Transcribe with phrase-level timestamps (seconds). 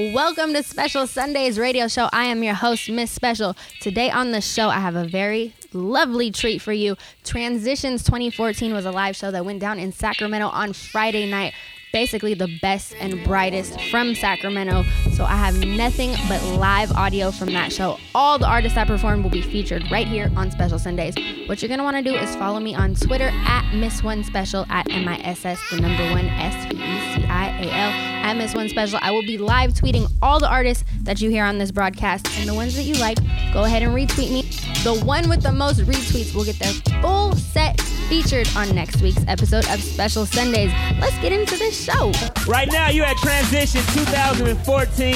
[0.00, 2.08] Welcome to Special Sundays radio show.
[2.10, 3.54] I am your host, Miss Special.
[3.82, 6.96] Today on the show, I have a very lovely treat for you.
[7.22, 11.52] Transitions 2014 was a live show that went down in Sacramento on Friday night.
[11.92, 14.84] Basically, the best and brightest from Sacramento.
[15.20, 17.98] So, I have nothing but live audio from that show.
[18.14, 21.14] All the artists that performed will be featured right here on Special Sundays.
[21.46, 24.24] What you're going to want to do is follow me on Twitter at Miss One
[24.24, 27.64] Special at M I S S, the number one S P E C I A
[27.64, 27.90] L
[28.30, 28.98] at Miss One Special.
[29.02, 32.48] I will be live tweeting all the artists that you hear on this broadcast and
[32.48, 33.18] the ones that you like.
[33.52, 34.40] Go ahead and retweet me.
[34.84, 37.78] The one with the most retweets will get their full set
[38.10, 40.72] featured on next week's episode of Special Sundays.
[41.00, 42.10] Let's get into this show.
[42.46, 45.09] Right now, you're at Transition 2014.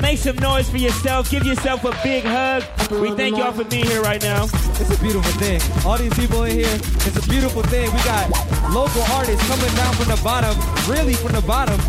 [0.00, 1.30] Make some noise for yourself.
[1.30, 2.64] Give yourself a big hug.
[2.90, 4.44] We thank y'all for being here right now.
[4.44, 5.60] It's a beautiful thing.
[5.86, 6.74] All these people in here,
[7.06, 7.90] it's a beautiful thing.
[7.92, 8.28] We got
[8.72, 10.54] local artists coming down from the bottom,
[10.90, 11.80] really from the bottom.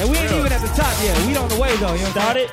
[0.00, 1.16] And we ain't even at the top yet.
[1.26, 1.94] We on the way though.
[1.94, 2.50] You know what I'm saying?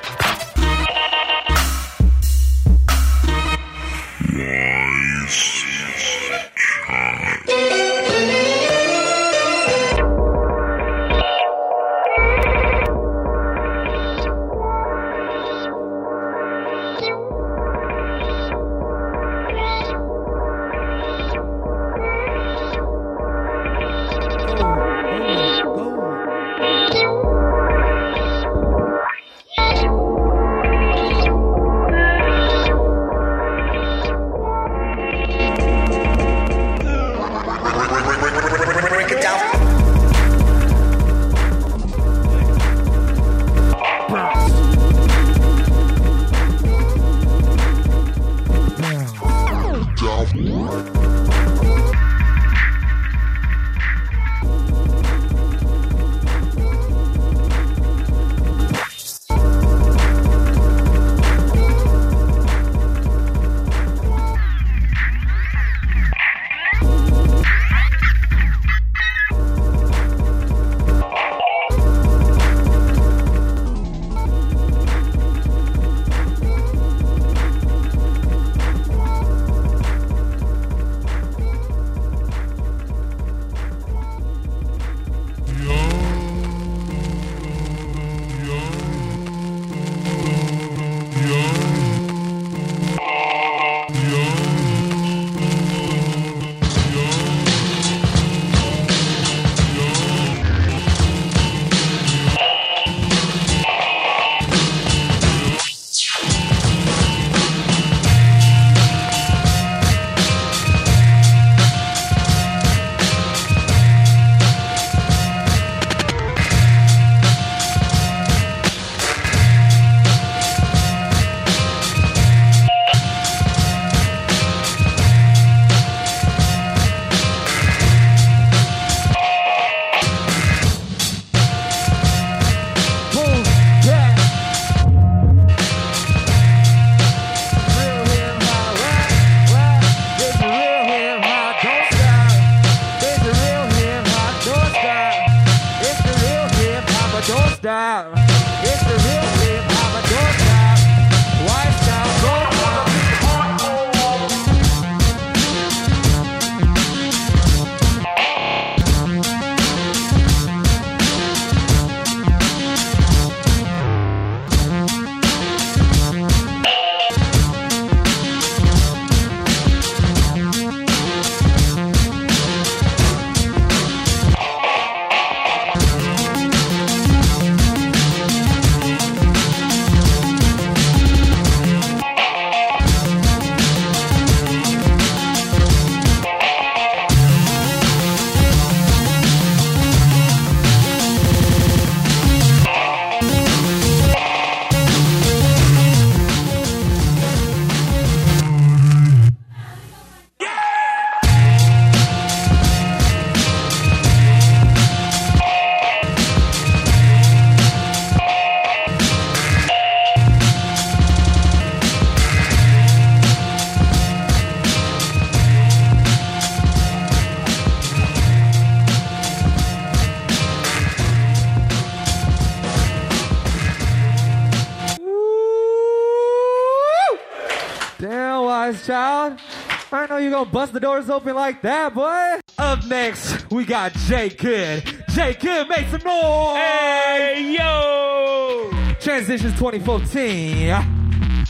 [230.44, 232.40] Gonna bust the doors open like that, boy.
[232.58, 234.84] Up next, we got Jay Good.
[235.10, 236.56] Jay Good, make some noise.
[236.56, 238.70] Hey, yo!
[239.00, 241.44] Transitions 2014.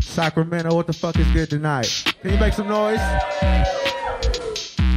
[0.00, 2.14] Sacramento, what the fuck is good tonight?
[2.22, 3.00] Can you make some noise?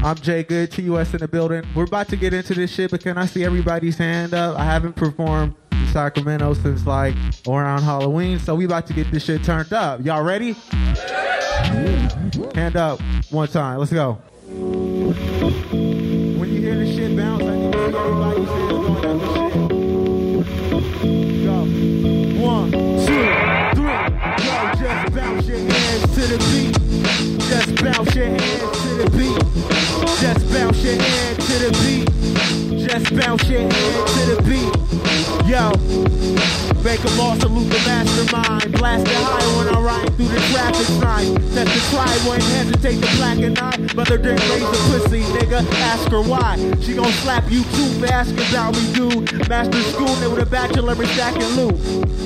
[0.04, 1.64] I'm Jay Good, TUS in the building.
[1.76, 4.58] We're about to get into this shit, but can I see everybody's hand up?
[4.58, 5.56] I haven't performed
[5.92, 7.14] Sacramento since like
[7.48, 10.04] around Halloween, so we about to get this shit turned up.
[10.04, 10.56] Y'all ready?
[12.56, 13.00] Hand up
[13.30, 13.78] one time.
[13.80, 14.14] Let's go.
[14.48, 18.72] When you hear the shit bounce, I need going up the shit.
[21.46, 21.58] Go.
[22.42, 23.26] One, two,
[23.76, 24.00] three.
[24.46, 26.74] Yo, just bounce your hands to the beat.
[27.50, 29.40] Just bounce your hands to the beat.
[30.22, 32.08] Just bounce your hand to the beat.
[32.88, 34.81] Just bounce your hand to the beat.
[35.48, 35.72] Yo,
[36.84, 38.74] make them all salute the mastermind.
[38.74, 41.34] Blast it high when I ride through the traffic sign.
[41.56, 43.78] That the cry won't hesitate to black and eye.
[43.96, 45.66] Mother didn't raise a pussy, nigga.
[45.80, 46.58] Ask her why.
[46.82, 49.48] She gon' slap you too for asking about me, dude.
[49.48, 51.76] Master school, nigga with a bachelor in stacking loot.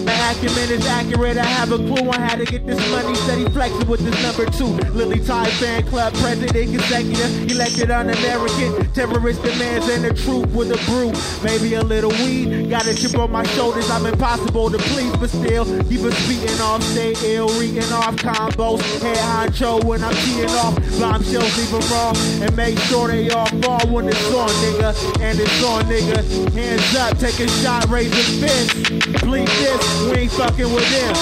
[0.05, 1.37] My acumen is accurate.
[1.37, 3.15] I have a clue on how to get this money.
[3.15, 4.73] Steady flexing with this number two.
[4.93, 7.51] Lily Tide fan club president consecutive.
[7.51, 8.91] Elected un-American.
[8.93, 11.11] Terrorist demands and the truth with a brew.
[11.43, 12.54] Maybe a little weed.
[12.69, 13.89] Got a chip on my shoulders.
[13.89, 16.81] I'm impossible to please, but still keep us beating off.
[16.83, 18.81] Stay ill, reading off combos.
[19.01, 20.75] Head honcho when I'm teeing off.
[20.99, 22.15] Bombshells leave them wrong.
[22.41, 25.21] And make sure they all fall when it's on, nigga.
[25.21, 26.53] And it's on, nigga.
[26.53, 29.23] Hands up, take a shot, raise a fist.
[29.23, 31.15] Bleed this, we ain't fucking with them.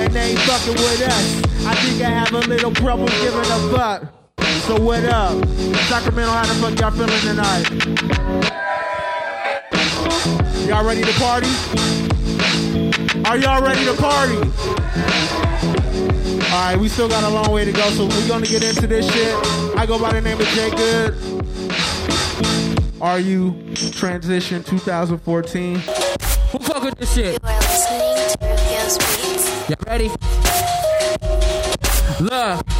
[0.00, 1.66] And they ain't fucking with us.
[1.66, 4.14] I think I have a little problem giving a fuck.
[4.66, 5.32] So what up?
[5.88, 8.73] Sacramento, how the fuck y'all feeling tonight?
[10.66, 11.48] Y'all ready to party?
[13.26, 14.36] Are y'all ready to party?
[16.50, 19.06] Alright, we still got a long way to go, so we're gonna get into this
[19.12, 19.34] shit.
[19.76, 21.14] I go by the name of Jay Good.
[23.02, 25.74] Are you Transition 2014?
[25.74, 27.42] Who fuck with this shit?
[27.42, 29.68] You are listening to Rufio's Beats.
[29.68, 30.10] Y'all ready?
[32.20, 32.73] Look.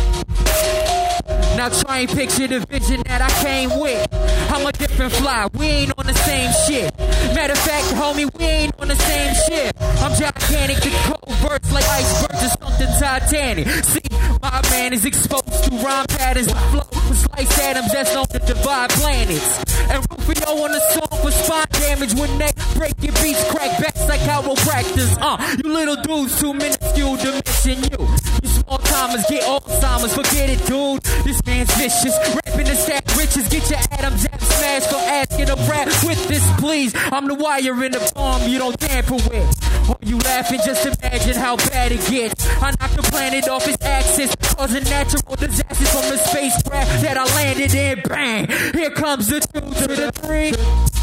[1.64, 4.06] Now try and picture the vision that I came with.
[4.52, 6.94] I'm a different fly, we ain't on the same shit.
[7.32, 9.72] Matter of fact, homie, we ain't on the same shit.
[9.80, 13.66] I'm gigantic, the cold verse like icebergs or something Titanic.
[13.82, 14.04] See,
[14.42, 16.48] my man is exposed to rhyme patterns.
[16.48, 19.64] The flow with slice atoms that's known to divide planets.
[19.88, 24.06] And Rufio on the song for spine damage when they break your beats, crack backs
[24.06, 25.16] like chiropractors.
[25.18, 28.06] Uh, you little dudes too minuscule to mention you.
[28.42, 31.02] You small timers get Alzheimer's, forget it, dude.
[31.24, 35.56] This man's vicious, rapping the stack riches, get your Adams app smashed for asking a
[35.68, 36.92] rap with this, please.
[36.96, 39.88] I'm the wire in the bomb you don't tamper with.
[39.88, 42.46] Or you laughing, just imagine how bad it gets.
[42.62, 47.24] I knock the planet off its axis, causing natural disasters from the spacecraft that I
[47.36, 48.00] landed in.
[48.02, 48.48] Bang!
[48.72, 50.93] Here comes the two to the three.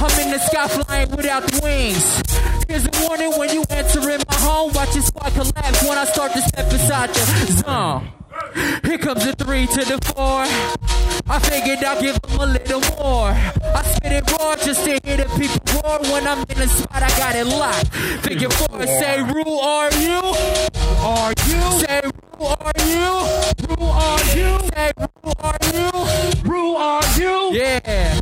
[0.00, 2.22] I'm in the sky flying without the wings.
[2.68, 4.72] Here's a warning when you enter in my home.
[4.72, 8.12] Watch your squad collapse when I start to step inside the zone.
[8.84, 10.44] Here comes the three to the four.
[11.28, 13.30] I figured I'll give them a little more.
[13.30, 15.98] I spit it raw just to hear the people roar.
[16.12, 17.88] When I'm in the spot, I got it locked.
[18.24, 20.20] Figure four, say, Rule, are you?
[21.02, 21.60] Are you?
[21.82, 22.02] Say,
[22.38, 23.10] Rule, are you?
[23.66, 24.58] Rule, are you?
[24.70, 26.50] Say, Rule, are you?
[26.50, 27.58] Rule, are you?
[27.58, 28.20] Yeah.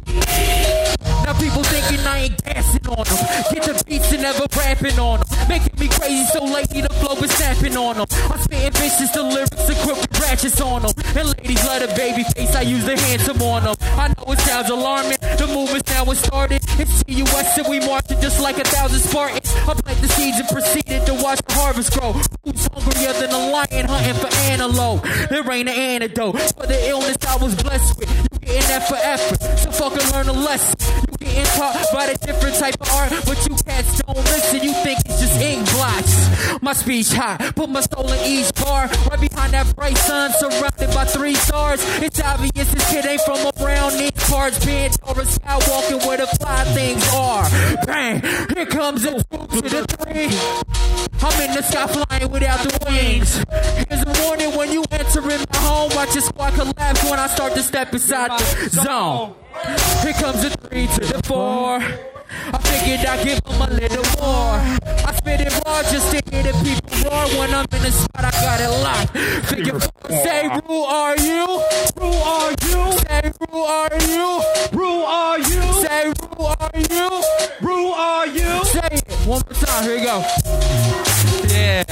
[1.27, 3.45] Now people thinking I ain't dancing on them.
[3.53, 5.36] Get the beats and never rapping on them.
[5.49, 8.07] Making me crazy so lately the flow is snapping on them.
[8.31, 10.93] I'm spitting vicious, the lyrics equipped with ratchets on them.
[11.15, 13.77] And ladies love the baby face, I use the handsome on them.
[13.81, 16.61] I know it sounds alarming, the movement's now has started.
[16.79, 19.55] It's TUS and we marching just like a thousand Spartans.
[19.69, 22.13] I plant the seeds and proceeded to watch the harvest grow.
[22.45, 25.03] Who's hungrier than a lion hunting for antelope?
[25.31, 28.11] There ain't an antidote for the illness I was blessed with.
[28.33, 30.77] You getting that for effort, so fucking learn a lesson.
[31.09, 34.63] You getting taught by a different type of art, but you cats don't listen.
[34.63, 36.63] You think it's just ink blots.
[36.63, 38.89] My speech high, put my soul in each bar.
[39.11, 41.81] Right behind that bright sun, surrounded by three stars.
[42.03, 44.65] It's obvious this kid ain't from around these parts.
[44.65, 47.49] Being a sky walking where the fly things are.
[47.87, 48.21] Bang!
[48.55, 50.27] Here comes the two to the three.
[51.23, 53.45] I'm in the sky flying without the wings.
[53.89, 55.91] Here's a warning when you enter in my home.
[55.95, 59.35] Watch your squad collapse when I start to step inside the zone.
[60.03, 62.16] Here comes the three to the four.
[62.53, 64.59] I figured I'd give them a little more.
[65.07, 67.27] I spit it raw just to hear the people roar.
[67.39, 69.11] When I'm in the spot, I got it locked.
[69.49, 69.79] Figure
[70.23, 71.47] say, Rule, are you?
[71.97, 72.93] Rule, are you?
[73.07, 74.43] Say, Rule, are you?
[74.73, 75.63] Rule, are you?
[75.83, 77.23] Say, Rule, are you?
[77.61, 78.65] Rule, are you?
[78.65, 79.85] Say it one more time.
[79.85, 80.25] Here we go.
[81.55, 81.85] Yeah.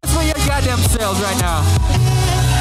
[0.00, 1.62] That's for your goddamn selves right now.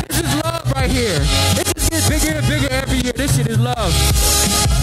[0.08, 1.20] This is love right here.
[1.60, 3.14] It just gets bigger and bigger every year.
[3.14, 4.83] This shit is love.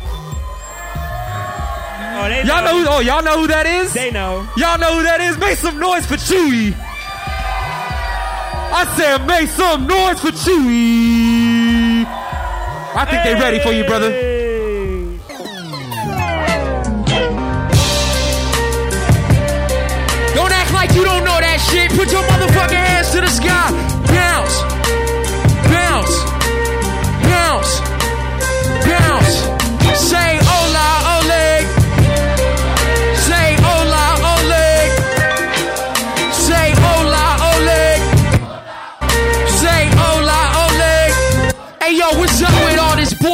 [2.13, 3.93] Oh, they Y'all know who, oh, y'all know who that is?
[3.93, 4.47] They know.
[4.57, 5.37] Y'all know who that is?
[5.37, 6.75] Make some noise for Chewy.
[8.73, 12.05] I said make some noise for Chewy.
[12.93, 14.11] I think they ready for you, brother.
[20.35, 21.91] Don't act like you don't know that shit.
[21.91, 23.71] Put your motherfucking hands to the sky.
[24.07, 24.55] Bounce.
[25.67, 26.15] Bounce.
[27.23, 27.90] Bounce.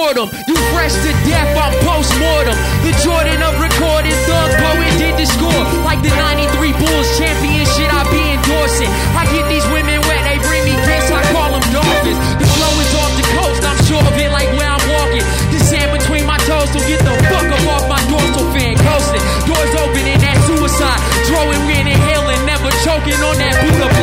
[0.08, 2.56] You fresh to death, I'm post-mortem.
[2.80, 5.64] The Jordan of recorded thug poet did the score.
[5.84, 6.48] Like the 93
[6.80, 8.88] Bulls championship, I be endorsing.
[9.20, 12.16] I get these women wet, they bring me gifts, I call them dolphins.
[12.40, 15.28] The flow is off the coast, I'm sure of it like where I'm walking.
[15.52, 18.80] The sand between my toes, so get the fuck up off my dorsal fin.
[18.80, 21.04] Coasting, doors open in that suicide.
[21.28, 23.97] Throwing, we inhaling, never choking on that Buddha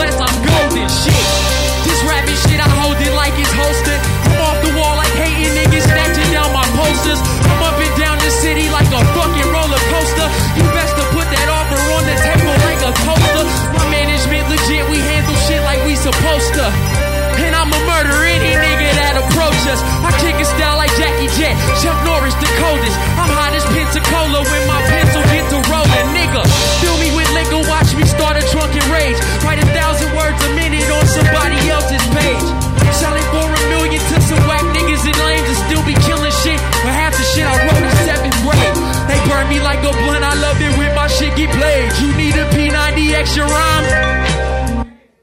[19.68, 19.80] us.
[20.04, 22.96] I kick it style like Jackie Jet, Chuck Norris, the coldest.
[23.16, 26.42] I'm hot as Pensacola when my pencil get to rolling, nigga.
[26.80, 29.18] Fill me with liquor, watch me start a drunken rage.
[29.44, 32.46] Write a thousand words a minute on somebody else's page.
[32.94, 36.60] Selling for a million to some whack niggas in lanes and still be killing shit.
[36.86, 38.76] But half the shit I wrote in seventh grade.
[39.10, 41.90] They burn me like a blunt, I love it when my shit get played.
[41.98, 43.86] You need a P90 extra rhyme?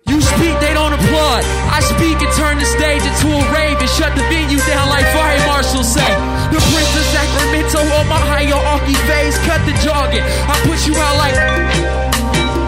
[0.03, 1.43] You speak, they don't applaud.
[1.71, 3.43] I speak and turn the stage into a
[4.11, 6.11] shut the venue down like fire marshals say.
[6.51, 10.23] The Prince of Sacramento on my hierarchy phase, cut the jargon.
[10.23, 11.35] I put you out like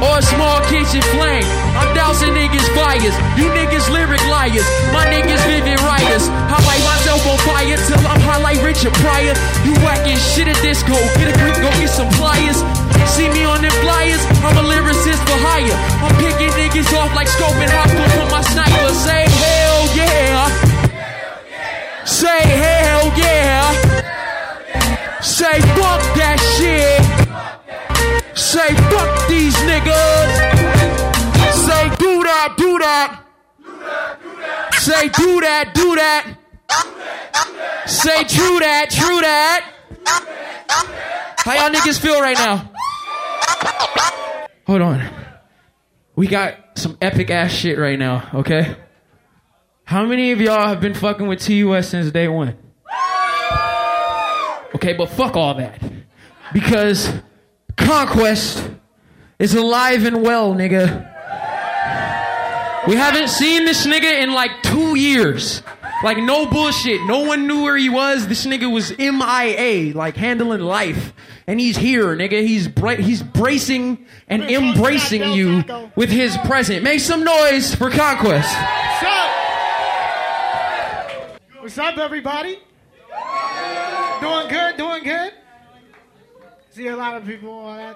[0.04, 1.48] or a small kitchen flame.
[1.80, 3.16] I'm dousing niggas fires.
[3.40, 4.68] You niggas lyric liars.
[4.92, 6.28] My niggas vivid writers.
[6.28, 9.36] I light myself on fire till I'm high like Richard Pryor.
[9.64, 10.96] You whacking shit at disco.
[11.16, 12.60] Get a grip, go get some pliers.
[13.16, 14.20] See me on them flyers.
[14.44, 15.78] I'm a lyricist for hire.
[16.04, 18.92] I'm picking niggas off like scoping hostile for my sniper.
[18.92, 20.73] Say hell yeah.
[22.24, 23.68] Say hell yeah.
[25.20, 27.04] Say fuck that shit.
[28.34, 30.32] Say fuck these niggas.
[31.52, 33.26] Say do that, do that.
[34.72, 36.38] Say do that, do that.
[37.88, 39.70] Say true that, true that.
[41.40, 42.72] How y'all niggas feel right now?
[44.66, 45.10] Hold on.
[46.16, 48.78] We got some epic ass shit right now, okay?
[49.86, 52.56] How many of y'all have been fucking with TUS since day one?
[54.76, 55.82] Okay, but fuck all that.
[56.54, 57.12] Because
[57.78, 58.70] Conquest
[59.40, 61.10] is alive and well, nigga.
[62.88, 65.62] We haven't seen this nigga in like two years.
[66.04, 67.02] Like, no bullshit.
[67.06, 68.28] No one knew where he was.
[68.28, 71.14] This nigga was MIA, like handling life.
[71.48, 72.42] And he's here, nigga.
[72.46, 75.64] He's, bra- he's bracing and embracing you
[75.96, 76.84] with his present.
[76.84, 78.54] Make some noise for Conquest.
[78.54, 79.43] What's up?
[81.64, 82.60] What's up, everybody?
[84.20, 85.32] Doing good, doing good.
[86.72, 87.96] See a lot of people on that.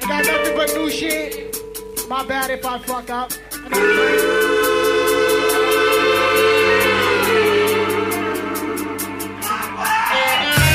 [0.00, 1.54] I got nothing but new shit.
[2.08, 3.30] My bad if I fuck up.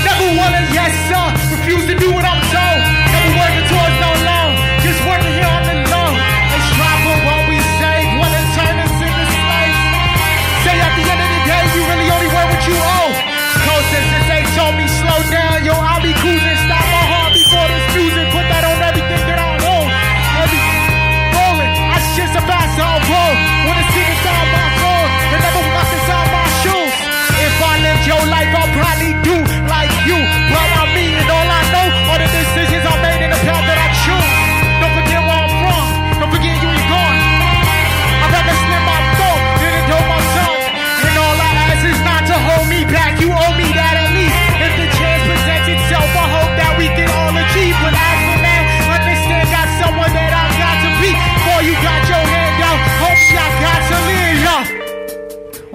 [0.06, 1.26] Never want a yes sir,
[1.58, 2.80] refuse to do what I'm told.
[3.10, 4.39] Never working towards no loan,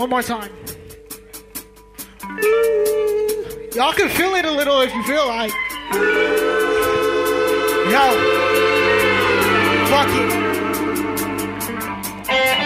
[0.05, 0.53] One more time.
[3.73, 5.49] Y'all can feel it a little if you feel like.
[7.89, 8.05] Yo,
[9.89, 10.29] fuck it.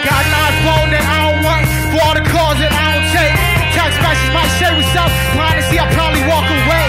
[0.03, 1.63] Got an iPhone that I don't want
[1.95, 3.31] for all the calls that I don't take.
[3.71, 5.07] Text messages might say what's up.
[5.39, 6.87] Honestly, I probably walk away.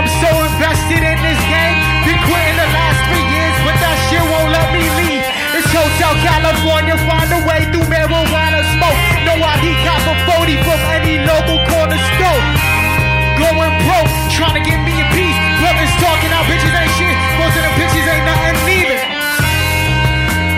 [0.00, 1.76] I'm so invested in this game.
[2.08, 5.28] Been quitting the last three years, but that shit won't let me leave.
[5.60, 9.09] It's Hotel California, find a way through marijuana smoke.
[9.28, 12.42] No ID cop a 40 from any local corner store.
[13.36, 15.38] Going broke, trying to get me a piece.
[15.60, 17.16] Brothers talking out bitches ain't shit.
[17.36, 19.00] Most of them bitches ain't nothing neither.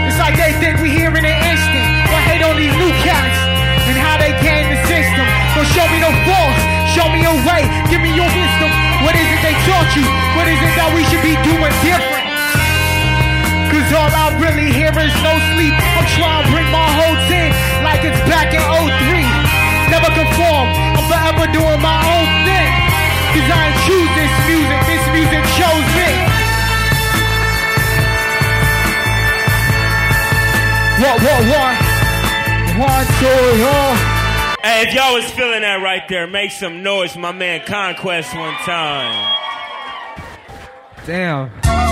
[0.06, 1.86] It's like they think we here in an instant.
[2.10, 3.38] But hate on these new cats
[3.88, 5.26] and how they game the system.
[5.58, 6.60] Don't show me no force,
[6.94, 8.70] show me a way, give me your wisdom.
[9.02, 10.06] What is it they taught you?
[10.38, 12.11] What is it that we should be doing different?
[13.92, 15.76] Cause all I really hear is no sleep.
[15.76, 17.52] I'm trying to bring my whole team
[17.84, 18.88] like it's back in 03.
[19.92, 20.64] Never conform,
[20.96, 22.72] I'm forever doing my own thing.
[23.36, 26.08] Cause I ain't choose this music, this music chose me.
[31.04, 31.76] What, what, what?
[32.80, 33.96] One, two, one.
[34.64, 38.54] Hey, if y'all was feeling that right there, make some noise my man Conquest one
[38.64, 39.36] time.
[41.04, 41.91] Damn.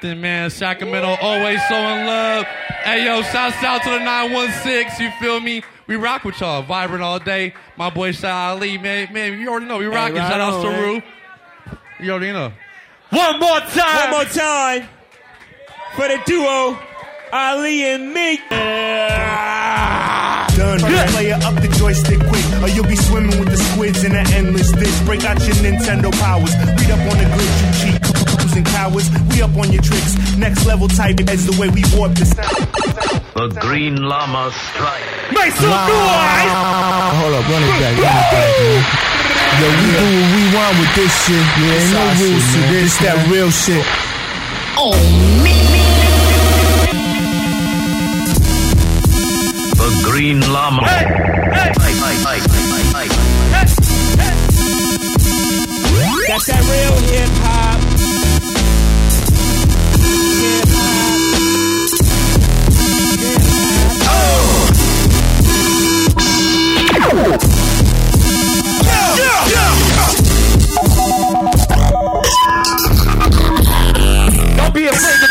[0.00, 0.50] from man.
[0.50, 2.44] Sacramento, always so in love.
[2.84, 5.62] Hey yo, shouts out to the 916, you feel me?
[5.86, 7.54] We rock with y'all, vibrant all day.
[7.76, 10.16] My boy Shah Ali, man, man, you already know we rocking.
[10.16, 10.82] right Shout out on, to man.
[10.82, 11.02] Rue.
[12.00, 12.52] You already know.
[13.10, 14.10] One more time.
[14.10, 14.88] One more time.
[15.96, 16.78] For the duo,
[17.32, 18.40] Ali and Meek.
[20.56, 20.78] Done.
[21.10, 24.70] Player up the joystick quick, or you'll be swimming with the squids in an endless
[24.72, 25.04] ditch.
[25.04, 26.54] Break out your Nintendo powers.
[26.56, 28.02] Read up on the glitch, you cheat
[28.40, 29.10] coos and cowards.
[29.40, 30.36] We up on your tricks.
[30.36, 32.60] Next level type is the way we warp the sound.
[33.32, 35.00] The Green Llama Strike.
[35.32, 36.52] Make some noise!
[37.16, 38.84] Hold up, run it back, run it back, man.
[39.56, 41.40] Yo, we do what we want with this shit.
[41.56, 42.92] Yeah, ain't no rules to this.
[43.00, 43.80] That real shit.
[44.76, 44.92] Oh,
[49.72, 50.84] the Green Llama.
[50.84, 51.08] Hey,
[51.80, 51.96] hey,
[52.28, 52.44] hey,
[56.28, 57.79] That's that real hip hop.
[67.12, 67.18] Don't
[74.72, 75.29] be afraid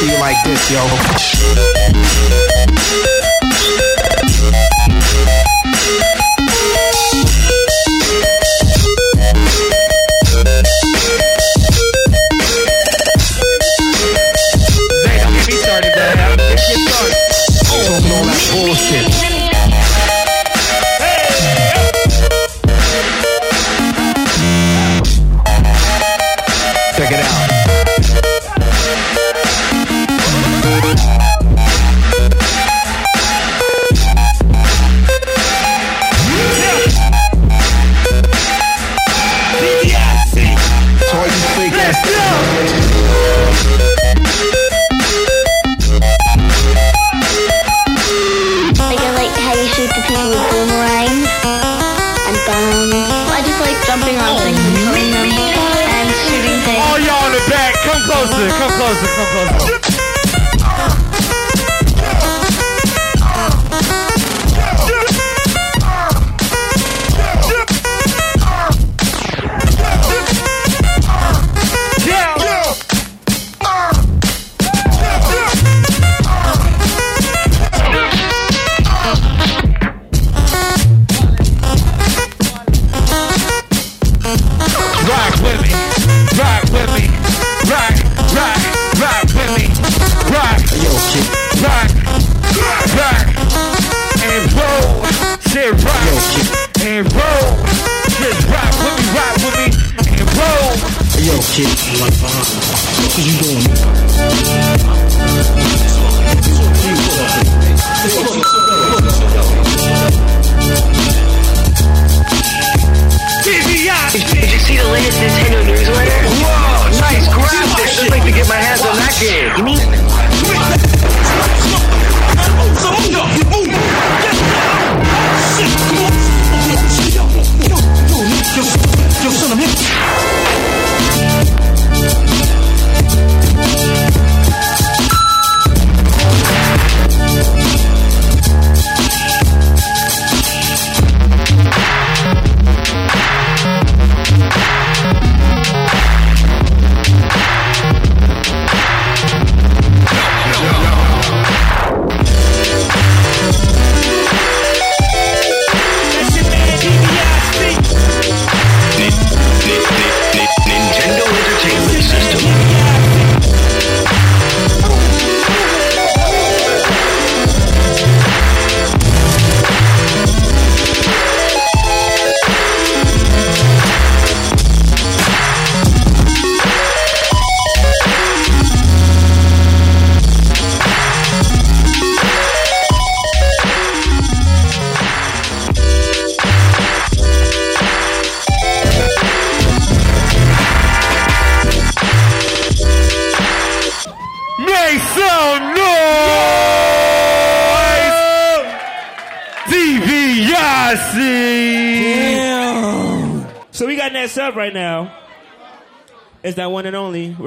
[0.00, 0.80] to you like this, yo.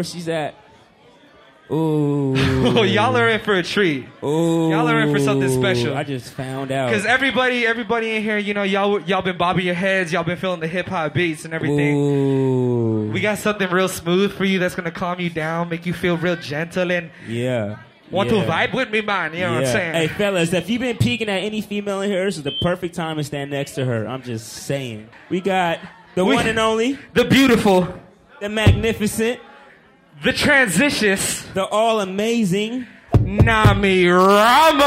[0.04, 0.56] Where she's at?
[1.72, 2.36] Ooh.
[2.76, 4.06] Oh, y'all are in for a treat.
[4.24, 4.70] Ooh.
[4.70, 5.96] Y'all are in for something special.
[5.96, 6.90] I just found out.
[6.90, 10.38] Because everybody, everybody in here, you know, y'all, y'all been bobbing your heads, y'all been
[10.38, 11.96] feeling the hip hop beats and everything.
[11.96, 13.12] Ooh.
[13.14, 16.18] We got something real smooth for you that's gonna calm you down, make you feel
[16.18, 17.78] real gentle, and Yeah.
[18.12, 18.44] want yeah.
[18.44, 19.34] to vibe with me, man.
[19.34, 19.94] You know what I'm saying?
[19.94, 22.96] Hey, fellas, if you've been peeking at any female in here, this is the perfect
[22.96, 24.08] time to stand next to her.
[24.08, 25.08] I'm just saying.
[25.30, 25.80] We got
[26.16, 27.88] the We- one and only, the beautiful,
[28.42, 29.40] the magnificent,
[30.22, 32.88] the transitious, the all amazing.
[33.20, 34.84] Nami Ramo.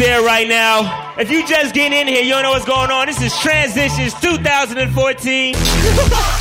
[0.00, 1.14] there right now.
[1.18, 3.06] If you just getting in here, you don't know what's going on.
[3.06, 5.54] This is Transitions 2014.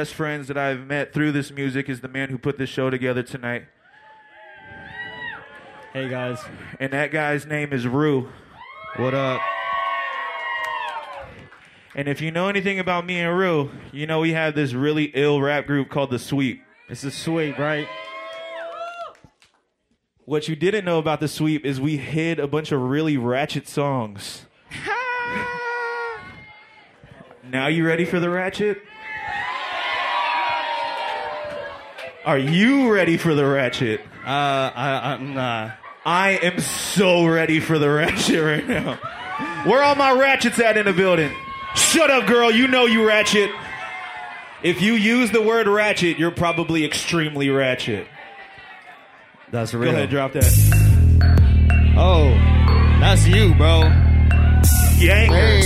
[0.00, 2.88] best friends that I've met through this music is the man who put this show
[2.88, 3.66] together tonight.
[5.92, 6.38] Hey guys.
[6.78, 8.30] And that guy's name is Rue.
[8.96, 9.42] What up?
[11.94, 15.12] And if you know anything about me and Rue, you know we have this really
[15.12, 16.62] ill rap group called The Sweep.
[16.88, 17.86] It's The Sweep, right?
[20.24, 23.68] What you didn't know about The Sweep is we hid a bunch of really ratchet
[23.68, 24.46] songs.
[27.44, 28.80] now you ready for the ratchet?
[32.24, 34.00] Are you ready for the ratchet?
[34.26, 34.28] Uh,
[34.74, 35.76] I, I'm not.
[36.04, 38.98] I am so ready for the ratchet right now.
[39.64, 41.32] Where all my ratchets at in the building?
[41.74, 42.50] Shut up, girl.
[42.50, 43.50] You know you ratchet.
[44.62, 48.06] If you use the word ratchet, you're probably extremely ratchet.
[49.50, 49.84] That's real.
[49.84, 49.96] Go real.
[49.96, 51.94] ahead, drop that.
[51.96, 52.28] Oh,
[53.00, 53.82] that's you, bro.
[55.00, 55.60] Yanger.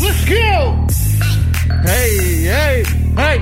[0.00, 1.05] Let's go.
[1.66, 2.84] Hey, hey,
[3.16, 3.38] hey,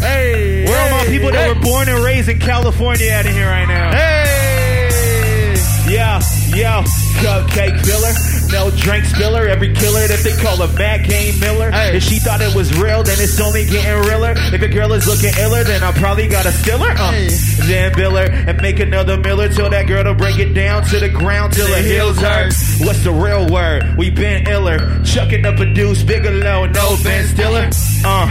[0.00, 0.64] hey.
[0.64, 1.52] Where are my people that hey.
[1.52, 3.90] were born and raised in California out in here right now?
[3.92, 5.54] Hey!
[5.86, 6.22] Yeah,
[6.54, 6.82] yeah,
[7.20, 8.14] cupcake filler,
[8.52, 9.48] no drink spiller.
[9.48, 11.70] Every killer that they call a bad Game Miller.
[11.70, 11.96] Hey.
[11.96, 14.34] If she thought it was real, then it's only getting realer.
[14.36, 16.90] If a girl is looking iller, then I probably got a stiller.
[16.90, 17.28] Uh, Hey.
[17.66, 20.98] Then bill her and make another Miller till that girl to break it down to
[20.98, 22.52] the ground till her heels hurt.
[22.80, 23.96] What's the real word?
[23.96, 27.70] We been iller, chucking up a deuce, Bigelow, no Ben Stiller.
[28.04, 28.26] Uh,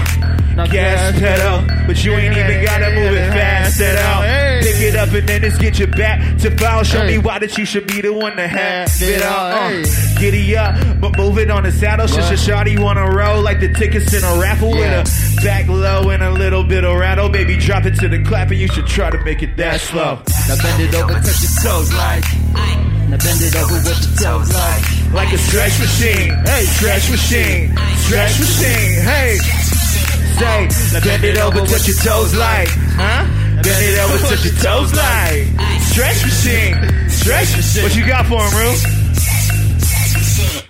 [0.67, 4.21] gas pedal, but you ain't even gotta move it fast at all.
[4.63, 6.83] Pick it up and then just get your back to foul.
[6.83, 9.51] Show me why that you should be the one to have it all.
[9.51, 12.07] Uh, giddy up, but move it on the saddle.
[12.07, 16.23] Shit, shawty wanna roll like the tickets in a raffle with a back low and
[16.23, 17.29] a little bit of rattle.
[17.29, 20.21] Baby, drop it to the clap and you should try to make it that slow.
[20.47, 22.23] Now bend it over, touch your toes like.
[23.09, 25.13] Now bend it over, what your toes like.
[25.13, 29.88] Like a stretch machine, hey, stretch machine, stretch machine, hey.
[30.37, 33.25] Say, now bend it over, touch your toes like, huh?
[33.63, 35.47] Bend it over, touch your toes like,
[35.81, 36.75] stretch machine,
[37.09, 37.83] stretch machine.
[37.83, 38.75] What you got for him, Rue?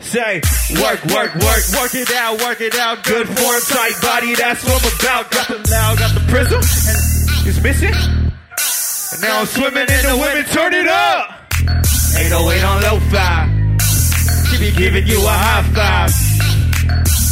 [0.09, 0.41] Say,
[0.81, 3.03] work, work, work, work it out, work it out.
[3.03, 5.29] Good form, tight body, that's what I'm about.
[5.29, 7.93] Got the loud, got the prism, and it's missing.
[7.93, 11.39] And now I'm swimming in the women, turn it up.
[12.17, 13.49] 808 on low five.
[14.49, 16.09] She be giving you a high five.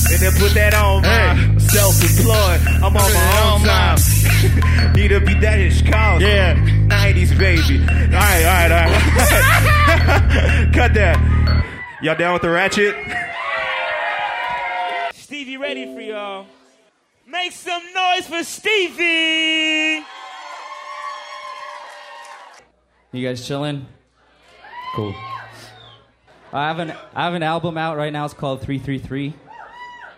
[0.10, 2.62] And then put that on my self-employed.
[2.82, 3.98] I'm on my own time.
[4.94, 6.26] Need to beat that in Chicago.
[6.26, 6.56] Yeah.
[6.56, 7.80] 90s baby.
[7.82, 10.74] All right, all right, all right.
[10.74, 11.18] Cut that.
[12.02, 12.96] Y'all down with the ratchet?
[15.14, 16.48] Stevie ready for y'all.
[17.28, 20.06] Make some noise for Stevie.
[23.12, 23.86] You guys chilling?
[24.96, 25.14] Cool.
[26.54, 28.26] I have an I have an album out right now.
[28.26, 29.34] It's called 333,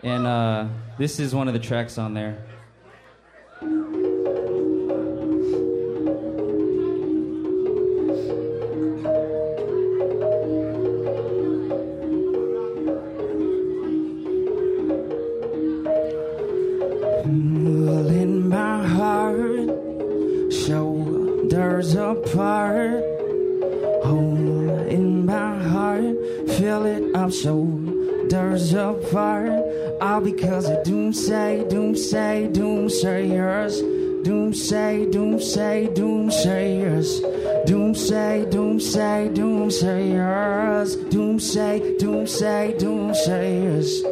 [0.04, 2.38] and uh, this is one of the tracks on there.
[42.30, 44.06] Doomsday, doomsday, doomsayers.
[44.06, 44.09] All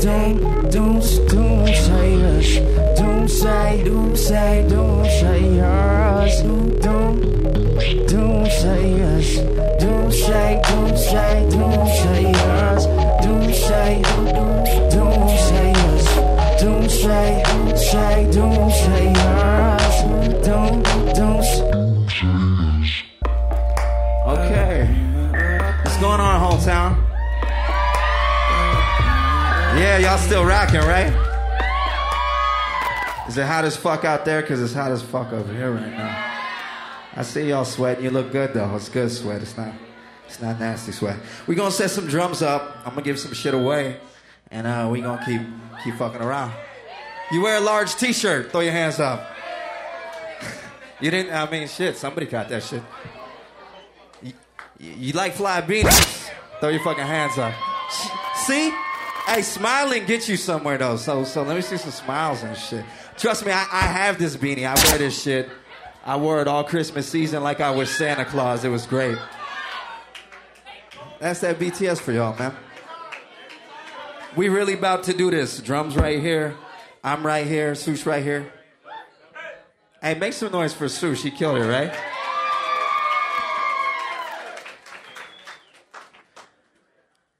[0.00, 0.38] sayers.
[0.68, 2.48] Doomsday, dooms, doomsayers.
[2.96, 6.42] Doomsday, doomsday, doomsayers.
[6.82, 7.16] Doom,
[8.06, 9.28] doomsayers.
[9.80, 12.82] Doomsday, doomsday, doomsayers.
[13.22, 14.02] Doomsday,
[14.92, 16.06] doomsayers.
[16.60, 19.94] Doomsday, doomsday, doomsayers.
[20.44, 20.87] Doom, dooms.
[30.08, 31.12] Y'all still rocking, right?
[33.28, 34.40] Is it hot as fuck out there?
[34.40, 36.34] Because it's hot as fuck over here right now.
[37.14, 38.04] I see y'all sweating.
[38.04, 38.74] You look good though.
[38.74, 39.42] It's good sweat.
[39.42, 39.74] It's not.
[40.26, 41.18] It's not nasty sweat.
[41.46, 42.78] We're gonna set some drums up.
[42.86, 43.98] I'm gonna give some shit away,
[44.50, 45.42] and uh, we gonna keep
[45.84, 46.52] keep fucking around.
[47.30, 48.50] You wear a large T-shirt.
[48.50, 49.30] Throw your hands up.
[51.02, 51.34] you didn't.
[51.34, 51.98] I mean, shit.
[51.98, 52.82] Somebody got that shit.
[54.22, 54.32] You,
[54.78, 56.30] you like fly beanies?
[56.60, 57.52] Throw your fucking hands up.
[58.46, 58.72] See?
[59.28, 60.96] Hey, smiling gets you somewhere though.
[60.96, 62.82] So, so let me see some smiles and shit.
[63.18, 64.64] Trust me, I, I have this beanie.
[64.64, 65.50] I wear this shit.
[66.02, 68.64] I wore it all Christmas season like I was Santa Claus.
[68.64, 69.18] It was great.
[71.20, 72.56] That's that BTS for y'all, man.
[74.34, 75.60] We really about to do this.
[75.60, 76.56] Drums right here.
[77.04, 77.74] I'm right here.
[77.74, 78.50] Sush right here.
[80.00, 81.20] Hey, make some noise for Sush.
[81.20, 81.94] She killed it, right?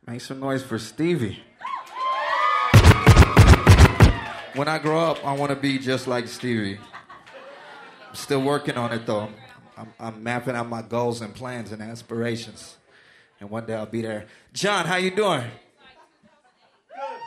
[0.06, 1.44] Make some noise for Stevie.
[4.58, 6.80] When I grow up, I want to be just like Stevie.
[8.08, 9.28] I'm still working on it though.
[9.76, 12.76] I'm, I'm mapping out my goals and plans and aspirations.
[13.38, 14.26] And one day I'll be there.
[14.52, 15.42] John, how you doing?
[16.88, 17.20] Good.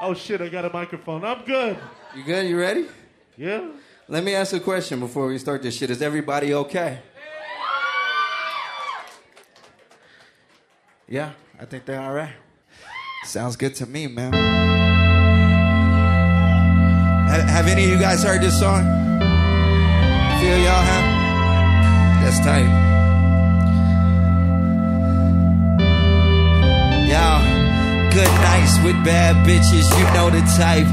[0.00, 1.26] Oh shit, I got a microphone.
[1.26, 1.76] I'm good.
[2.16, 2.48] You good?
[2.48, 2.86] You ready?
[3.36, 3.68] Yeah.
[4.08, 5.90] Let me ask a question before we start this shit.
[5.90, 7.00] Is everybody okay?
[11.06, 12.32] Yeah, I think they're all right.
[13.24, 14.57] Sounds good to me, man.
[17.28, 18.84] Have, any of you guys heard this song?
[20.40, 21.04] Feel y'all have?
[22.24, 22.68] That's tight.
[27.08, 27.42] Y'all,
[28.12, 30.88] good nights with bad bitches, you know the type.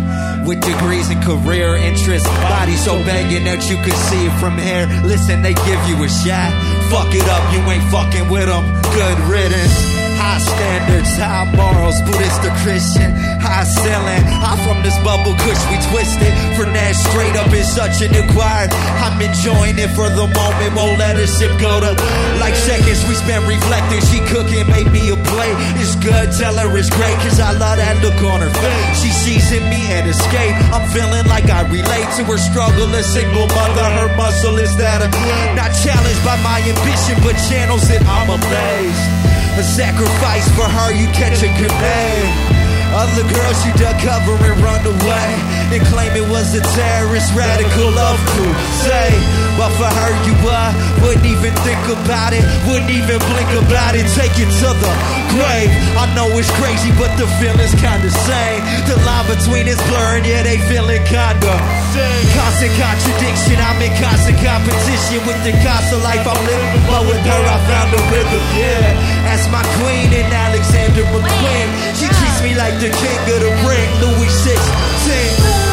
[0.46, 4.86] With degrees and career interests, body so banging that you can see it from here.
[5.04, 6.52] Listen, they give you a shot.
[6.92, 8.64] Fuck it up, you ain't fucking with them.
[8.94, 9.95] Good riddance.
[10.26, 14.26] High standards, high morals, Buddhist or Christian, high ceiling.
[14.42, 16.34] I'm from this bubble kush, we twisted.
[16.76, 18.74] That straight up is such an acquired.
[19.00, 21.94] I'm enjoying it for the moment, won't let a sip go to
[22.42, 24.02] like seconds we spent reflecting.
[24.12, 25.58] She cooking, made me a plate.
[25.80, 28.86] It's good, tell her it's great, cause I love that look on her face.
[29.02, 30.56] She sees in me and escape.
[30.76, 32.92] I'm feeling like I relate to her struggle.
[32.92, 35.10] A single mother, her muscle is that of
[35.58, 39.25] not challenged by my ambition, but channels that I'm amazed.
[39.58, 42.65] A sacrifice for her, you catch a command.
[42.96, 45.30] Other girls you duck cover and run away
[45.76, 49.20] and claim it was a terrorist radical love crusade.
[49.60, 50.72] But for her, you uh,
[51.04, 54.08] wouldn't even think about it, wouldn't even blink about it.
[54.16, 54.92] Take it to the
[55.36, 55.72] grave.
[56.00, 58.64] I know it's crazy, but the feeling's kinda same.
[58.88, 61.56] The line between is blurring, yeah, they feeling kinda
[62.36, 63.56] constant contradiction.
[63.60, 67.58] I'm in constant competition with the cost of life I'm living, but with her I
[67.68, 68.44] found a rhythm.
[68.56, 71.68] Yeah, As my queen and Alexander McQueen.
[71.96, 75.65] She treats me like the king of the ring, Louis 16.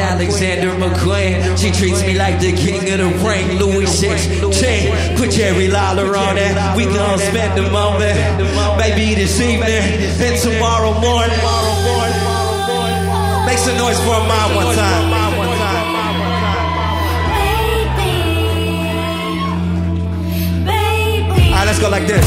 [0.00, 1.58] Alexander McQueen.
[1.58, 5.16] She treats me like the king of the ring, Louis 16.
[5.16, 6.52] Put Jerry Lawler on it.
[6.76, 8.16] We gon' spend the moment.
[8.78, 11.38] Maybe this evening and tomorrow morning.
[13.46, 15.20] Make some noise for mom one time.
[21.50, 22.24] Alright, let's go like this.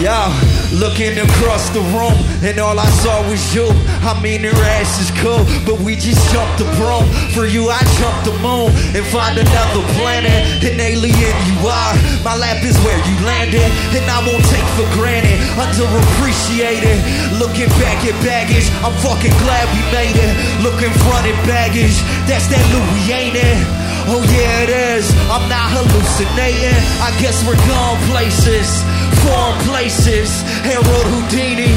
[0.00, 0.45] Yo,
[0.76, 3.68] looking across the room, and all I saw was you.
[4.04, 7.08] I mean, her ass is cool, but we just jumped the broom.
[7.32, 10.64] For you, I jumped the moon and find another planet.
[10.64, 11.94] An alien you are.
[12.22, 15.40] My lap is where you landed, and I won't take for granted.
[15.56, 16.98] Underappreciated.
[17.40, 20.32] Looking back at baggage, I'm fucking glad we made it.
[20.60, 21.96] Looking front at baggage,
[22.28, 23.86] that's that Louis, ain't it?
[24.08, 25.10] Oh yeah, it is.
[25.26, 26.78] I'm not hallucinating.
[27.02, 28.86] I guess we're gone places,
[29.26, 30.30] foreign places.
[30.62, 31.74] Harold Houdini,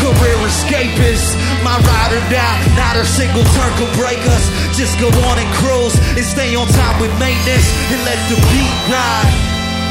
[0.00, 1.36] career escapist.
[1.60, 4.44] My ride or die, not a single turn could break us.
[4.72, 8.76] Just go on and cruise and stay on top with maintenance and let the beat
[8.88, 9.32] ride.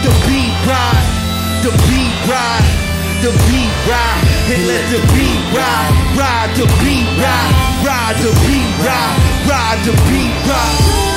[0.05, 1.05] The beat ride.
[1.65, 2.67] The beat ride.
[3.21, 4.23] The beat ride.
[4.53, 5.93] And let the beat ride.
[6.17, 7.53] Ride the beat ride.
[7.85, 9.17] Ride the beat ride.
[9.49, 11.14] Ride the beat ride.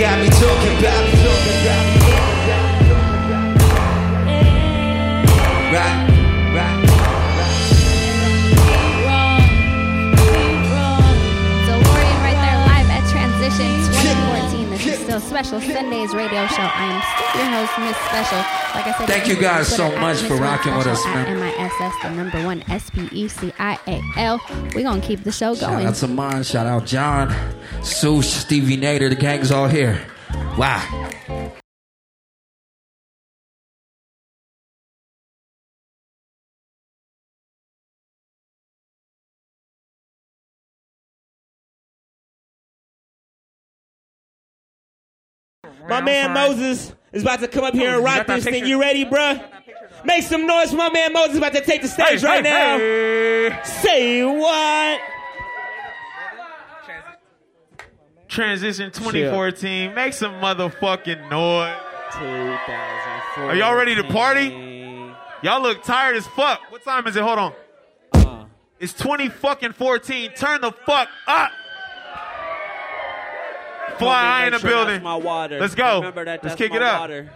[0.00, 1.19] Got me talking about
[15.20, 16.62] Special Sundays radio show.
[16.62, 17.02] I
[17.34, 18.38] am your host, Miss Special.
[18.74, 21.38] Like I said, Thank you guys Twitter so much for rocking with us, man.
[21.38, 24.40] MISS, the number one S P E C I A L.
[24.74, 25.78] We're going to keep the show going.
[25.78, 26.42] Shout out to mine.
[26.42, 27.34] Shout out John,
[27.82, 29.08] Sue, Stevie Nader.
[29.08, 30.00] The gang's all here.
[30.56, 30.99] Wow.
[46.00, 48.66] My man Moses is about to come up here and rock this thing.
[48.66, 49.44] You ready, bruh?
[50.04, 53.62] Make some noise my man Moses about to take the stage Hey, right hey, now.
[53.64, 55.00] Say what?
[58.28, 59.94] Transition 2014.
[59.94, 61.76] Make some motherfucking noise.
[62.12, 63.44] 2014.
[63.44, 64.48] Are y'all ready to party?
[65.42, 66.60] Y'all look tired as fuck.
[66.70, 67.22] What time is it?
[67.22, 67.52] Hold on.
[68.12, 68.44] Uh.
[68.78, 70.32] It's 20 fucking 14.
[70.32, 71.50] Turn the fuck up.
[73.98, 75.02] Fly high in the Make sure that's building.
[75.02, 75.60] my water.
[75.60, 75.96] Let's go.
[75.98, 77.00] Remember that Let's kick it up.
[77.00, 77.28] water.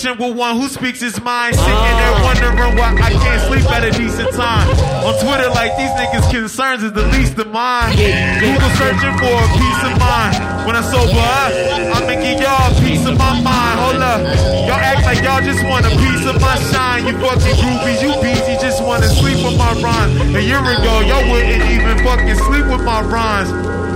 [0.00, 1.54] Combination with one who speaks his mind.
[1.54, 4.68] Sitting there wondering why I can't sleep at a decent time.
[5.04, 7.96] On Twitter, like these niggas' concerns is the least of mine.
[8.40, 10.66] Google searching for a peace of mind.
[10.66, 11.52] When I sober up,
[11.96, 13.76] I'ma give y'all a piece of my mind.
[13.80, 14.20] Hold up.
[14.68, 17.06] Y'all act like y'all just want a piece of my shine.
[17.06, 20.14] You fucking groupies, you busy, just wanna sleep with my rhymes.
[20.34, 23.50] A year ago, y'all wouldn't even fucking sleep with my rhymes.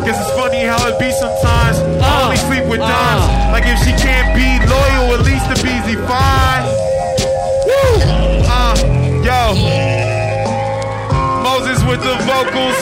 [0.05, 1.79] Guess it's funny how it be sometimes.
[2.03, 3.25] I only sleep with dimes.
[3.55, 6.65] Like if she can't be loyal, at least the Beezy fine.
[7.69, 8.03] Woo!
[8.51, 8.75] Uh,
[9.23, 9.55] yo.
[11.43, 12.79] Moses with the vocals.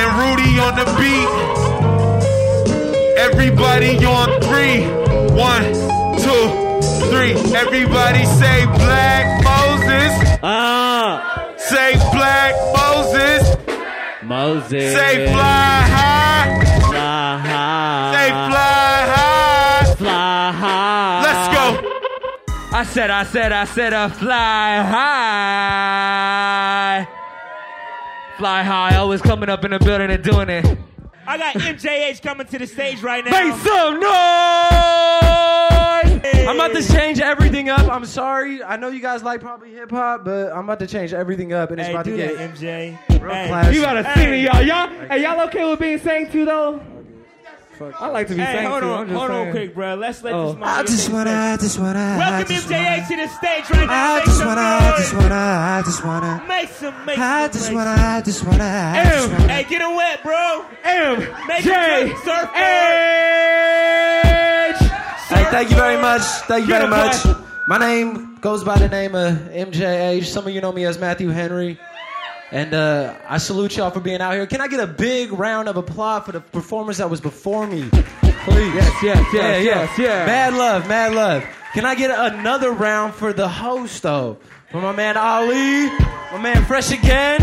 [0.00, 1.30] And Rudy on the beat.
[3.18, 4.88] Everybody on three.
[5.36, 5.62] One,
[6.18, 6.61] two,
[7.12, 7.32] three.
[7.54, 10.12] Everybody say Black Moses.
[10.42, 11.54] Ah.
[11.58, 13.42] Say Black Moses.
[14.24, 14.94] Moses.
[14.94, 16.64] Say fly high.
[16.88, 18.12] Fly high.
[18.14, 19.94] Say fly high.
[19.96, 21.22] Fly high.
[21.26, 21.64] Let's go.
[22.74, 26.28] I said, I said, I said, I fly high.
[28.38, 30.78] Fly high, always coming up in the building and doing it.
[31.26, 33.30] I got MJH coming to the stage right now.
[33.30, 34.08] Make some noise!
[36.48, 37.88] I'm about to change everything up.
[37.90, 38.62] I'm sorry.
[38.62, 41.70] I know you guys like probably hip hop, but I'm about to change everything up,
[41.70, 42.98] and it's Hey, about do to that, get MJ.
[43.22, 43.46] real Hey.
[43.48, 43.74] classy.
[43.76, 44.62] You gotta sing to y'all.
[44.62, 46.80] Y'all, hey, y'all okay with being sang to though?
[48.00, 49.94] I like to be Hey, sang hold on, I'm just hold on, quick, bro.
[49.94, 50.52] Let's let Oh.
[50.54, 50.62] this.
[50.62, 54.12] I just wanna, I just wanna, I Welcome just MJH to the stage right now.
[54.12, 56.44] I Make just some wanna, I just wanna, I just wanna.
[56.48, 57.90] Make some, make I some, just wanna.
[57.90, 59.40] I just wanna, I just M.
[59.40, 59.52] wanna.
[59.52, 60.64] Hey, get him wet, bro.
[60.84, 61.18] M.
[61.48, 62.14] Make J.
[62.24, 62.50] surf.
[65.32, 66.22] Hey, thank you very much.
[66.22, 67.12] Thank you Get very much.
[67.22, 67.38] clap.
[67.68, 70.24] My name goes by the name of MJH.
[70.24, 71.78] Some of you know me as Matthew Henry.
[72.52, 74.46] And uh, I salute y'all for being out here.
[74.46, 77.88] Can I get a big round of applause for the performers that was before me?
[78.44, 78.74] Please.
[78.74, 79.58] Yes, yes, yes, yeah, yeah.
[79.58, 80.26] yes, yeah.
[80.26, 81.44] Mad love, mad love.
[81.72, 84.36] Can I get another round for the host, though?
[84.70, 85.86] For my man Ali,
[86.30, 87.40] my man Fresh Again.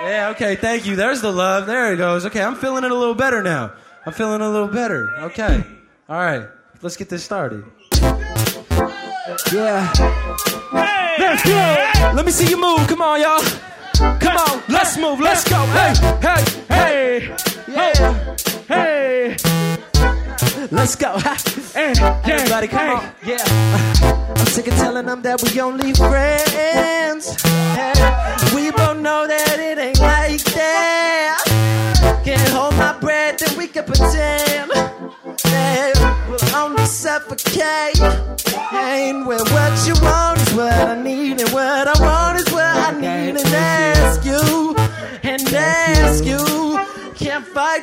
[0.00, 0.96] Yeah, okay, thank you.
[0.96, 1.66] There's the love.
[1.66, 2.26] There it goes.
[2.26, 3.72] Okay, I'm feeling it a little better now.
[4.04, 5.14] I'm feeling a little better.
[5.26, 5.62] Okay.
[6.08, 6.48] All right,
[6.82, 7.64] let's get this started.
[9.52, 9.92] Yeah.
[10.72, 11.16] Hey!
[11.20, 12.12] Let's go.
[12.16, 12.88] Let me see you move.
[12.88, 13.40] Come on, y'all.
[14.00, 14.62] Come on.
[14.68, 15.20] Let's move.
[15.20, 15.56] Let's go.
[15.66, 17.36] Hey, hey, hey.
[17.68, 18.34] Yeah.
[18.68, 19.36] Hey.
[20.70, 21.18] Let's go.
[21.72, 22.92] Eh, hey, Everybody, come hey.
[22.94, 23.12] on.
[23.24, 24.34] Yeah.
[24.36, 27.40] I'm sick of telling them that we only friends.
[27.76, 27.94] Hey,
[28.52, 28.98] we both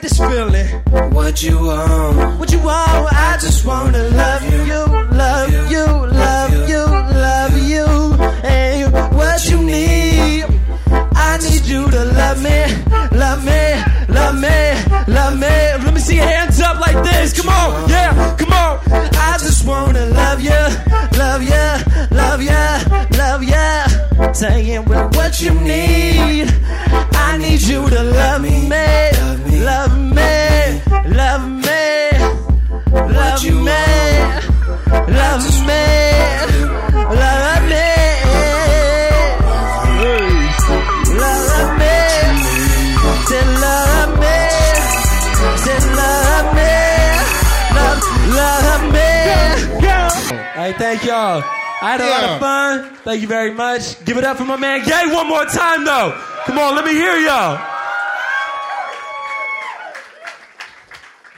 [0.07, 0.67] this feeling.
[1.13, 2.39] What you want?
[2.39, 3.13] What you want?
[3.13, 4.83] I just wanna love you,
[5.23, 6.85] love you, love you,
[7.27, 7.85] love you.
[8.43, 10.45] And what you need?
[11.15, 12.59] I need you to love me,
[13.17, 13.61] love me,
[14.07, 14.57] love me,
[15.13, 15.55] love me.
[15.83, 17.33] Let me see your hands up like this.
[17.39, 18.79] Come on, yeah, come on.
[18.91, 20.61] I just wanna love you,
[21.17, 22.86] love you, love you.
[24.37, 26.45] Saying, well, what you need?
[27.17, 30.37] I need you to love me, love me, love me,
[31.09, 32.11] love me,
[33.17, 33.81] love me,
[35.09, 35.83] love me,
[37.17, 37.87] love me.
[41.17, 41.95] Love me,
[43.25, 44.37] say love me,
[45.63, 46.73] say love me,
[47.73, 47.99] love,
[48.37, 49.09] love me.
[50.53, 51.41] Hey, thank y'all.
[51.79, 52.95] I had a lot of fun.
[53.03, 54.03] Thank you very much.
[54.03, 56.19] Give it up for my man Gay one more time, though.
[56.45, 57.59] Come on, let me hear y'all.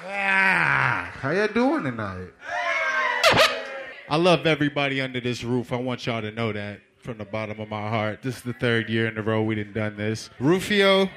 [0.06, 2.30] Ah, how y'all doing tonight?
[4.10, 5.74] I love everybody under this roof.
[5.74, 8.22] I want y'all to know that from the bottom of my heart.
[8.22, 10.30] This is the third year in a row we done done this.
[10.40, 11.10] Rufio,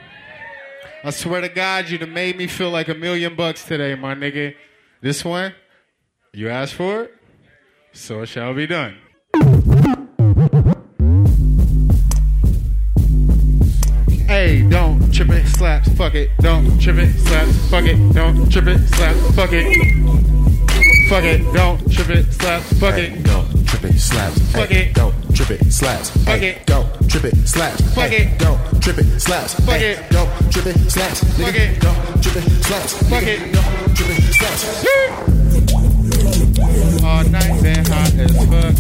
[1.04, 4.14] I swear to God, you done made me feel like a million bucks today, my
[4.14, 4.54] nigga.
[5.00, 5.54] This one,
[6.32, 7.14] you asked for it,
[7.92, 8.96] so it shall be done.
[14.43, 16.28] Hey, don't trip it, slaps, fuck it.
[16.38, 18.12] Don't trip it, slaps, fuck it.
[18.12, 19.64] Don't trip it, slaps, fuck it.
[21.09, 23.22] Fuck it, don't trip it, slaps, fuck it.
[23.22, 24.40] Don't trip it, slaps.
[24.53, 24.95] Fuck it.
[24.95, 26.11] Don't trip it, slaps.
[26.24, 26.66] Fuck it.
[26.66, 27.95] Don't trip it, slaps.
[27.95, 28.38] Fuck it.
[28.40, 29.55] Don't trip it, slaps.
[29.61, 30.11] Fuck it.
[30.11, 31.22] Don't trip it, slaps.
[31.38, 31.80] Fuck it.
[31.80, 32.95] Don't trip it, slaps.
[33.09, 33.53] Fuck it.
[33.53, 34.64] Don't trip it, slaps.
[37.05, 38.74] All night and hot as fuck.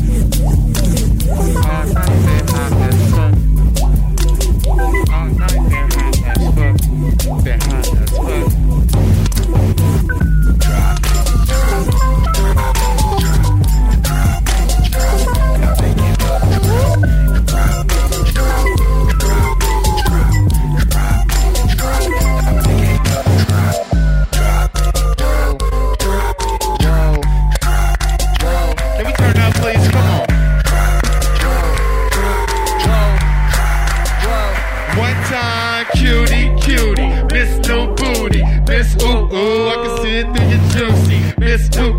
[1.64, 5.01] All night and hot as fuck.
[5.38, 7.44] Night and hot as fuck.
[7.44, 8.61] Been hot as fuck.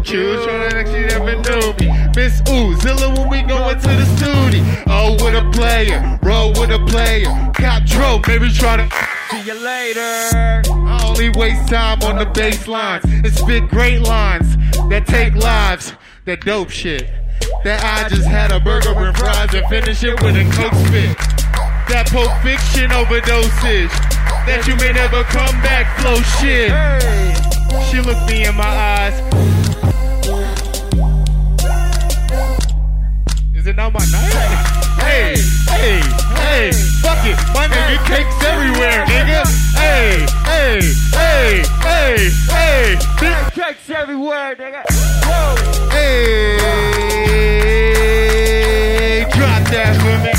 [0.03, 3.87] Ooh Cute, showing like she never knew me, Miss Ooh Zilla when we go into
[3.87, 8.89] the studio, oh with a player, roll with a player, cop dro, maybe try to
[9.31, 10.61] see you later.
[10.69, 14.57] I only waste time on the bass lines and spit great lines
[14.89, 15.93] that take lives,
[16.25, 17.09] that dope shit.
[17.63, 21.17] That I just had a burger and fries and finish it with a coke spit.
[21.87, 23.91] That Pulp Fiction overdosage.
[24.47, 26.71] That you may never come back, flow shit.
[27.89, 29.62] She looked me in my eyes.
[33.67, 34.33] It not my night?
[34.99, 35.35] Hey,
[35.69, 36.01] hey,
[36.35, 37.37] hey, fuck it.
[37.53, 39.45] My nigga cakes everywhere, nigga.
[39.75, 40.81] Hey, hey,
[41.13, 42.97] hey, hey, hey.
[43.21, 44.83] Big cakes everywhere, nigga.
[45.23, 45.55] Whoa.
[45.91, 46.57] Hey,
[49.31, 50.31] drop that for me.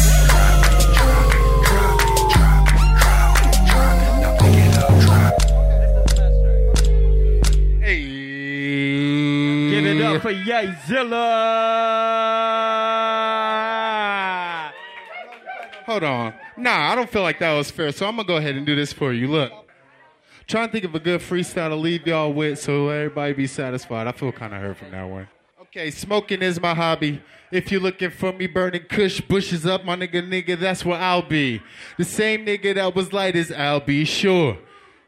[9.71, 12.04] Give it up for Yazilla.
[15.95, 16.35] Hold on.
[16.57, 18.75] Nah, I don't feel like that was fair, so I'm gonna go ahead and do
[18.75, 19.29] this for you.
[19.29, 19.53] Look.
[20.49, 24.09] Trying to think of a good freestyle to leave y'all with so everybody be satisfied.
[24.09, 25.29] I feel kind of hurt from that one.
[25.63, 27.23] Okay, smoking is my hobby.
[27.53, 31.23] If you're looking for me burning kush bushes up, my nigga, nigga, that's where I'll
[31.23, 31.63] be.
[31.97, 34.59] The same nigga that was light as I'll be, sure.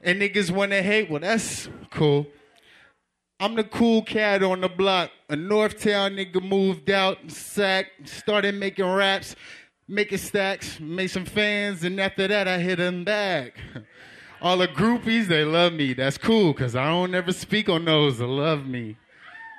[0.05, 2.29] And niggas wanna hate, well, that's cool.
[3.41, 5.11] I'm the cool cat on the block.
[5.29, 9.35] A Northtown nigga moved out, sack, started making raps,
[9.89, 13.59] making stacks, made some fans, and after that I hit them back.
[14.41, 15.95] All the groupies, they love me.
[15.95, 18.97] That's cool, cause I don't ever speak on those that love me.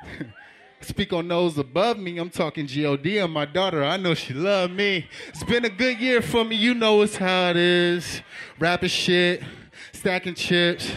[0.82, 2.18] speak on those above me.
[2.18, 3.20] I'm talking G.O.D.
[3.20, 3.84] on my daughter.
[3.84, 5.08] I know she love me.
[5.30, 6.56] It's been a good year for me.
[6.56, 8.22] You know it's how it is.
[8.60, 9.44] Rapping shit,
[9.92, 10.92] stacking chips,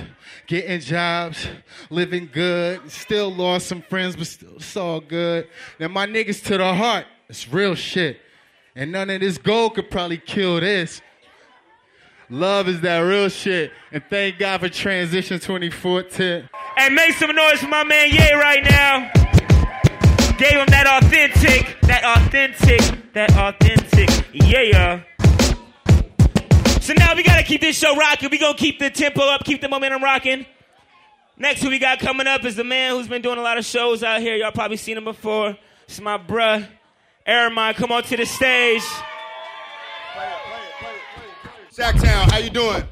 [0.47, 1.47] getting jobs,
[1.89, 2.91] living good.
[2.91, 5.49] Still lost some friends, but still it's all good.
[5.78, 7.07] Now my niggas to the heart.
[7.28, 8.20] It's real shit.
[8.77, 11.03] And none of this gold could probably kill this.
[12.29, 13.73] Love is that real shit.
[13.91, 16.49] And thank God for Transition 2014.
[16.77, 19.11] And make some noise for my man Ye right now.
[20.39, 25.03] Gave him that authentic, that authentic, that authentic, yeah.
[26.81, 28.31] So now we gotta keep this show rocking.
[28.31, 30.47] We gonna keep the tempo up, keep the momentum rocking.
[31.37, 33.64] Next, who we got coming up is the man who's been doing a lot of
[33.64, 34.37] shows out here.
[34.37, 35.59] Y'all probably seen him before.
[35.87, 36.66] It's my bruh,
[37.27, 37.75] Aramon.
[37.75, 38.83] Come on to the stage.
[41.73, 42.83] Sacktown, how you doing?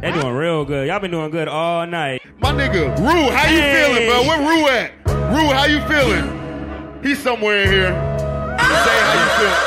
[0.00, 0.88] They doing real good.
[0.88, 2.22] Y'all been doing good all night.
[2.38, 3.84] My nigga, Rue, how you Hey.
[3.86, 4.22] feeling, bro?
[4.22, 4.92] Where Rue at?
[5.32, 7.00] Rue, how you feeling?
[7.02, 7.88] He's somewhere in here.
[7.88, 9.60] Say how you feeling.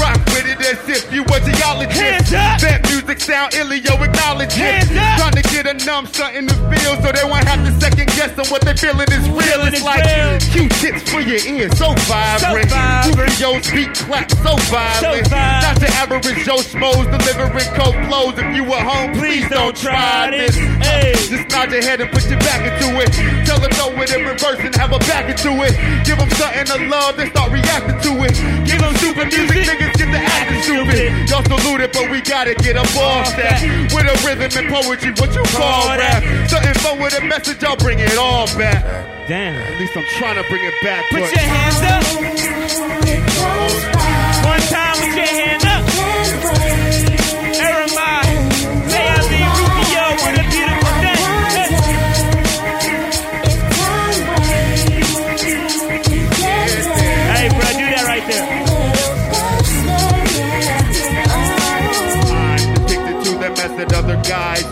[0.00, 2.30] Rock with it as if you a geologist.
[2.32, 4.84] That music sound illio acknowledge it.
[5.16, 8.36] Trying to get a numb something to feel so they won't have to second guess
[8.36, 9.40] on what they feeling is real.
[9.42, 10.04] Feeling It's like.
[10.52, 12.68] Q-tips for your ears, so vibrant.
[12.68, 13.16] vibrant.
[13.16, 15.28] Rufio's beat clap, so violent.
[15.28, 15.64] vibrant.
[15.64, 18.36] Not the average Joe Schmoes delivering cold flows.
[18.36, 20.56] If you at home, please, don't try this.
[20.84, 21.12] Hey.
[21.12, 23.10] Uh, just nod your head and put your back into it.
[23.48, 25.72] Tell them no it in reverse and have a back into it.
[26.04, 28.34] Give them something to love, then start reacting to it.
[28.68, 31.28] Give them super music, niggas get the acting stupid.
[31.28, 33.62] Y'all salute it, but we gotta get up off that.
[33.94, 36.22] With a rhythm and poetry, what you call rap.
[36.48, 38.84] Something fun with a message, I'll bring it all back.
[39.28, 39.54] Damn.
[39.54, 41.04] At least I'm trying to bring it back.
[41.10, 43.01] Put your hands up.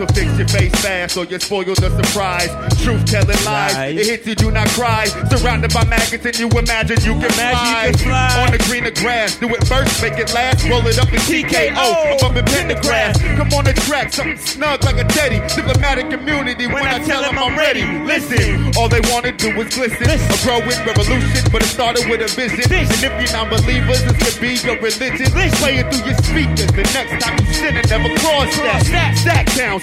[0.01, 0.70] Addicted to the method other guys.
[0.70, 2.51] So fix your face fast, so you spoil the surprise.
[2.82, 3.99] Truth telling lies, Lies.
[3.99, 5.07] it hits you, do not cry.
[5.07, 7.84] Surrounded by maggots, and you imagine you can, Imagine you fly.
[7.84, 8.45] can fly.
[8.47, 10.64] On the greener grass, do it first, make it last.
[10.68, 13.18] Roll it up in TKO, I'm up in Pendergrass.
[13.36, 15.41] Come on the track, something snug like a teddy.
[15.55, 17.84] Diplomatic community when, I tell them I'm ready.
[18.05, 20.09] Listen, all they wanna do is glisten.
[20.11, 22.61] A growing revolution, but it started with a vision.
[22.72, 25.26] And if you're not believers, this could be your religion.
[25.61, 26.70] Play it through your speakers.
[26.72, 29.16] The next time you sin it, never cross that.
[29.16, 29.80] Stack down,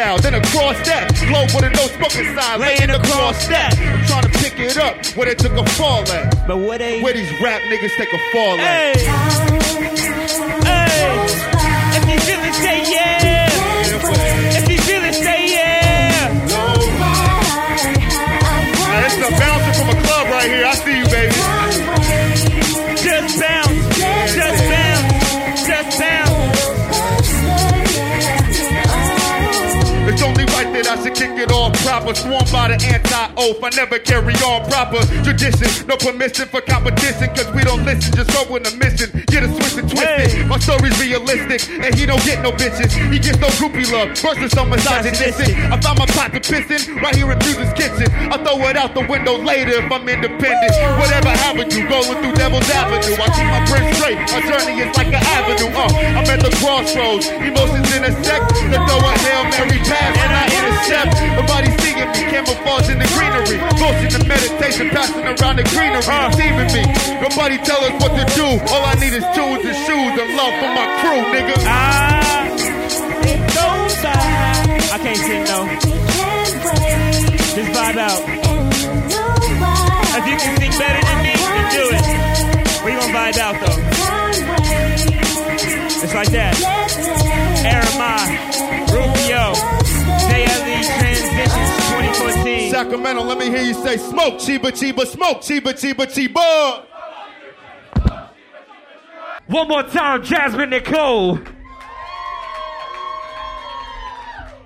[0.00, 1.12] Then across that.
[1.28, 3.76] Glow with a no smoking sign, laying across that.
[3.76, 6.46] I'm trying to pick it up where they took a fall at.
[6.48, 8.92] But where they where these rap niggas take a fall Hey.
[8.96, 8.96] at.
[10.64, 11.26] Hey.
[11.96, 12.16] If you
[12.48, 13.19] it, say yeah.
[31.60, 32.14] Should kick it off proper.
[32.14, 33.62] Sworn by the anti-oath.
[33.62, 35.68] I never carry on proper tradition.
[35.86, 38.12] No permission for competition, cause we don't listen.
[38.14, 39.10] Just go with a mission.
[39.26, 40.46] Get a switch and twist it.
[40.46, 42.92] My story's realistic, and he don't get no bitches.
[43.12, 44.16] He gets no groupie love.
[44.18, 45.56] Versus so misogynistic.
[45.70, 48.08] I found my pot to piss in right here in Music's kitchen.
[48.30, 50.72] I throw it out the window later if I'm independent.
[50.98, 53.16] Whatever happened to going through Devil's Avenue.
[53.20, 54.18] I keep my print straight.
[54.32, 55.70] My journey is like an avenue.
[55.70, 55.88] Uh,
[56.18, 57.28] I'm at the crossroads.
[57.28, 58.48] Emotions intersect.
[58.70, 61.49] To throw a Hail Mary pass and I intercept.
[61.50, 62.30] Nobody seeing me.
[62.30, 63.58] Camouflage in the greenery.
[63.82, 65.98] Motion and meditation passing around the greenery.
[66.30, 66.86] Deceiving me.
[67.18, 68.46] Nobody tell us what to do.
[68.70, 71.58] All I need is tools and shoes and love for my crew, nigga.
[71.66, 72.22] Ah.
[74.94, 75.66] I can't sing no.
[77.50, 78.22] Just vibe out.
[80.18, 82.04] If you can sing better than me, then do it.
[82.84, 83.78] We gonna vibe out though.
[86.02, 86.54] It's like that.
[87.66, 88.49] Aramai,
[92.80, 96.86] Sacramento, let me hear you say smoke, Chiba Chiba, smoke, Chiba Chiba Chiba.
[99.48, 101.38] One more time, Jasmine Nicole.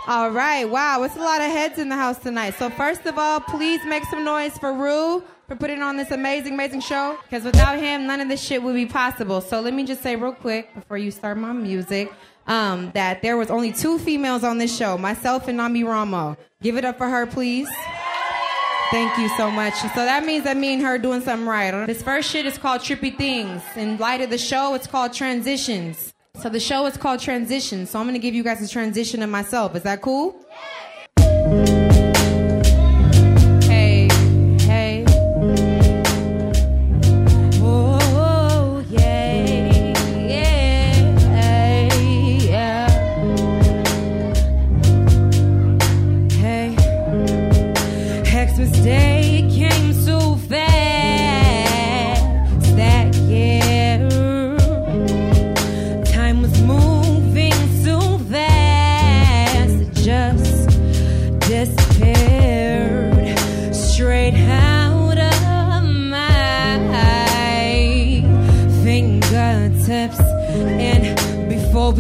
[0.07, 2.55] All right, wow, it's a lot of heads in the house tonight.
[2.57, 6.55] So first of all, please make some noise for Rue for putting on this amazing,
[6.55, 7.19] amazing show.
[7.25, 9.41] Because without him, none of this shit would be possible.
[9.41, 12.13] So let me just say real quick before you start my music,
[12.47, 16.37] um, that there was only two females on this show, myself and Nami Ramo.
[16.63, 17.69] Give it up for her, please.
[18.95, 19.75] Thank you so much.
[19.75, 21.85] So that means that me and her doing something right.
[21.85, 23.61] This first shit is called Trippy Things.
[23.75, 26.15] In light of the show, it's called Transitions.
[26.41, 27.91] So the show is called Transitions.
[27.91, 29.75] So I'm gonna give you guys a transition of myself.
[29.75, 30.37] Is that cool?
[30.49, 30.74] Hey,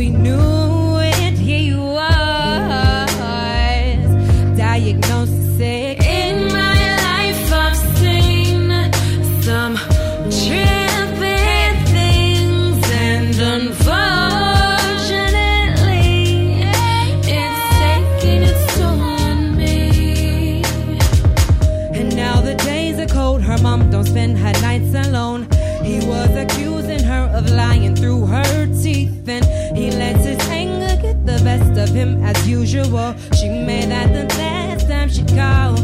[0.04, 0.53] we knew
[32.04, 33.14] him as usual.
[33.38, 35.83] She made that the last time she called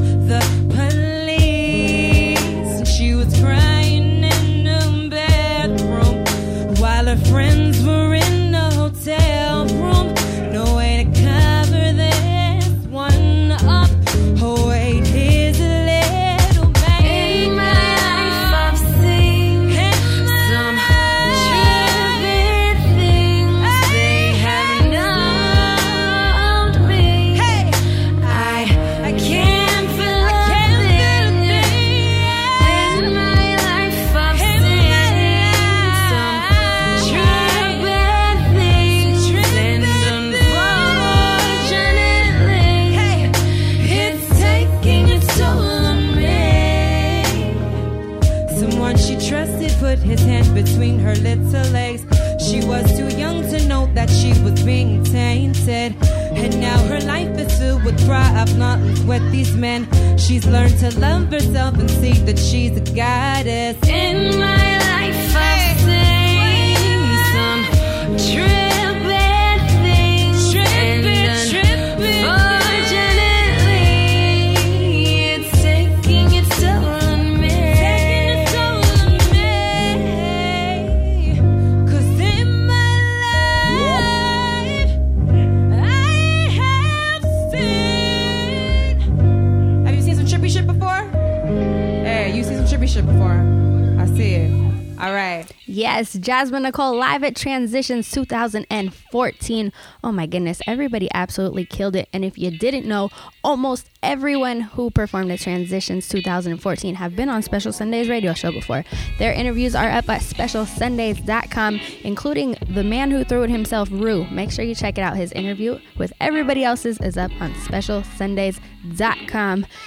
[96.41, 99.73] Jasmine Nicole live at Transitions 2014.
[100.03, 102.09] Oh my goodness, everybody absolutely killed it.
[102.15, 103.11] And if you didn't know,
[103.45, 108.87] almost everyone who performed at Transitions 2014 have been on Special Sundays radio show before.
[109.19, 114.25] Their interviews are up at specialsundays.com, including the man who threw it himself, Rue.
[114.31, 115.19] Make sure you check it out.
[115.19, 118.80] His interview with everybody else's is up on Special specialsundays.com.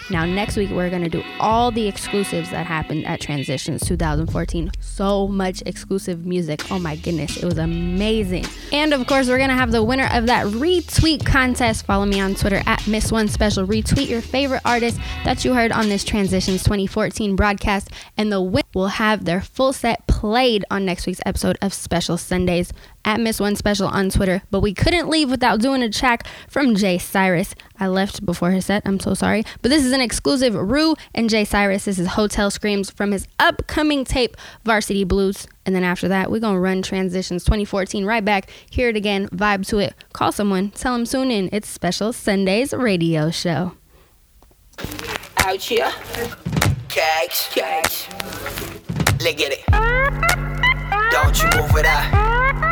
[0.09, 4.71] Now, next week, we're going to do all the exclusives that happened at Transitions 2014.
[4.79, 6.71] So much exclusive music.
[6.71, 8.45] Oh my goodness, it was amazing.
[8.71, 11.85] And of course, we're going to have the winner of that retweet contest.
[11.85, 13.65] Follow me on Twitter at Miss One Special.
[13.65, 18.63] Retweet your favorite artist that you heard on this Transitions 2014 broadcast, and the winner
[18.73, 22.71] will have their full set played on next week's episode of Special Sundays
[23.06, 24.43] at Miss One Special on Twitter.
[24.51, 27.56] But we couldn't leave without doing a track from Jay Cyrus.
[27.80, 28.84] I left before his set.
[28.86, 29.43] I'm so sorry.
[29.62, 31.86] But this is an exclusive Rue and Jay Cyrus.
[31.86, 35.47] This is Hotel Screams from his upcoming tape, Varsity Blues.
[35.66, 38.49] And then after that, we're going to run Transitions 2014 right back.
[38.70, 39.93] Hear it again, vibe to it.
[40.14, 41.49] Call someone, tell them soon in.
[41.51, 43.74] It's Special Sundays radio show.
[45.38, 45.91] Out here.
[46.88, 47.49] Cags.
[47.54, 48.08] Cags.
[49.22, 49.64] Look at it.
[51.12, 52.62] Don't you move it out.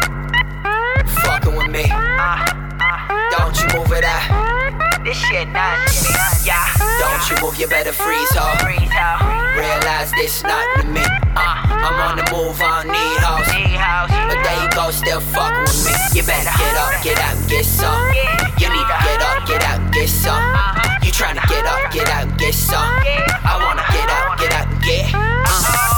[1.24, 1.86] Fucking with me.
[3.38, 5.04] Don't you move it out.
[5.04, 6.14] This shit not me.
[6.46, 6.62] Yeah.
[7.00, 8.46] Don't you move, you better freeze, ho.
[9.58, 11.02] Realize this not to me.
[11.02, 14.10] Uh, I'm on the move, I don't need house.
[14.30, 15.94] But there you go, still fucking with me.
[16.14, 18.14] You better get up, get out, and get some.
[18.62, 20.44] You need to get up, get out, and get some.
[21.02, 22.78] You tryna get up, get out, and get some.
[22.78, 25.12] I wanna get out, get out, and get.
[25.16, 25.91] Uh,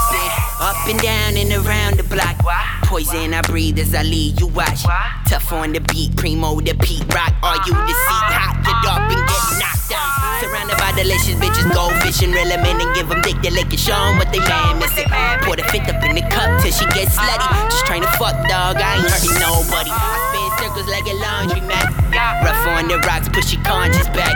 [0.64, 2.40] up and down and around the block.
[2.88, 4.82] Poison I breathe as I lead you watch.
[5.28, 7.36] Tough on the beat, primo the Pete Rock.
[7.44, 8.56] Are you the seat hot?
[8.64, 10.40] Get up and get knocked down.
[10.40, 13.36] Surrounded by delicious bitches, go fishing, reel 'em in and give 'em dick.
[13.42, 15.04] They lick it, show 'em what they man missing.
[15.44, 17.48] Pour the fifth up in the cup till she gets slutty.
[17.68, 18.80] Just trying to fuck, dog.
[18.80, 19.92] I ain't hurting nobody.
[19.92, 21.92] I spin circles like a laundry mat.
[22.40, 24.32] Rough on the rocks, push your conscience back.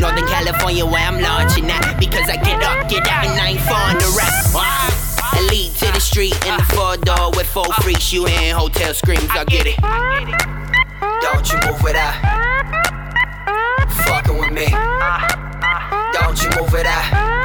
[0.00, 2.00] Northern California, where I'm launching at.
[2.00, 5.05] Because I get up, get out, and I ain't falling the rap.
[5.38, 8.12] Elite to the street in the four door with four freaks.
[8.12, 9.76] You in hotel screams, I get it.
[11.20, 12.16] Don't you move it out.
[14.06, 14.66] Fucking with me.
[16.12, 17.35] Don't you move it out.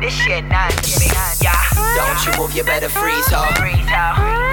[0.00, 1.12] This shit not me.
[1.44, 1.52] Yeah.
[1.94, 3.44] Don't you move, you better freeze, ho.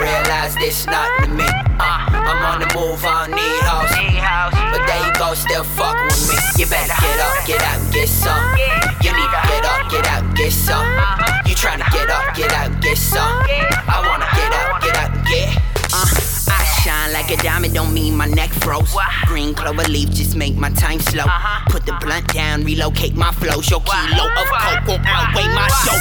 [0.03, 1.47] Realize this not to me.
[1.79, 4.51] Uh, I'm on the move, I need house.
[4.75, 6.35] But there you go, still fucking with me.
[6.59, 8.43] You better get up, get out, and get some.
[8.99, 10.85] You need to get up, get out, and get some.
[11.47, 13.39] You tryna get up, get out, and get some.
[13.87, 15.61] I wanna get up, get out, and get.
[15.93, 16.26] Uh,
[16.87, 18.95] shine like a diamond, don't mean my neck froze.
[19.25, 21.27] Green clover leaf just make my time slow.
[21.67, 23.59] Put the blunt down, relocate my flow.
[23.61, 25.99] Show kilo of coke won't outweigh my show.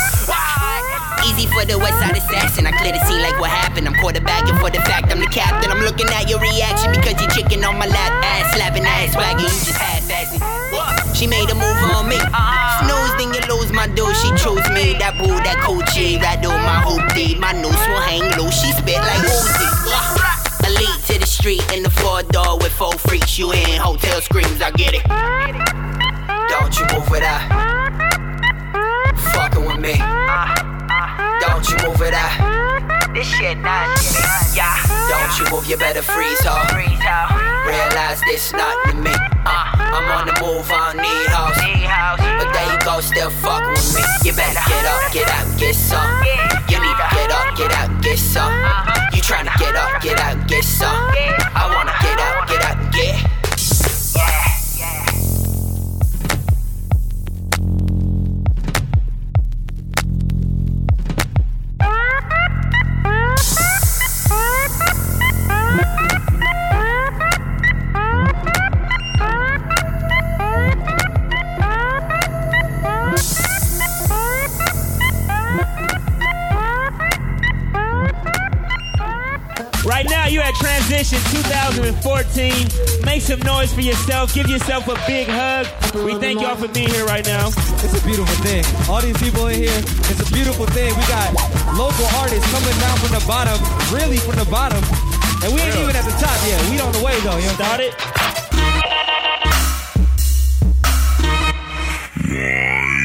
[1.26, 2.66] Easy for the West Side assassin.
[2.66, 3.88] I clear the scene like what happened.
[3.88, 5.72] I'm quarterbacking for the fact I'm the captain.
[5.72, 9.50] I'm looking at your reaction because you're chicken on my lap, ass slapping, ass wagging.
[9.50, 11.16] You just half-assing.
[11.16, 12.20] She made a move on me.
[12.78, 14.14] Snooze, then you lose my dude.
[14.22, 14.94] She chose me.
[15.02, 16.22] That boo, that coochie.
[16.22, 17.38] Rattle my hoopty.
[17.40, 18.54] My noose will hang loose.
[18.62, 19.75] She spit like Uzi.
[20.64, 23.38] Elite to the street in the four door with four freaks.
[23.38, 24.62] You in hotel screams.
[24.62, 25.04] I get it.
[26.48, 27.46] Don't you move it out.
[29.34, 29.98] Fucking with me.
[31.40, 33.14] Don't you move it out.
[33.14, 33.98] This shit not.
[34.54, 34.85] Yeah.
[35.08, 36.54] Don't you move, you better freeze, ho.
[37.66, 39.14] Realize this not to me.
[39.44, 42.18] Uh, I'm on the move, I don't need house.
[42.38, 44.02] But there you go, still fucking with me.
[44.24, 46.10] You better get up, get out, get some.
[46.68, 48.52] You need to get up, get out, get some.
[49.12, 51.10] You tryna get up, get out, get some.
[51.54, 53.35] I wanna get out, get out, get.
[80.86, 83.04] Transition 2014.
[83.04, 84.32] Make some noise for yourself.
[84.32, 85.66] Give yourself a big hug.
[85.94, 87.48] We thank y'all for being here right now.
[87.48, 88.64] It's a beautiful thing.
[88.88, 90.94] All these people in here, it's a beautiful thing.
[90.96, 91.34] We got
[91.76, 93.58] local artists coming down from the bottom,
[93.92, 95.05] really from the bottom.
[95.42, 95.82] And we ain't Real.
[95.84, 96.60] even at the top yet.
[96.70, 97.36] We on the way though.
[97.36, 97.94] You know Start it.
[102.26, 102.95] Break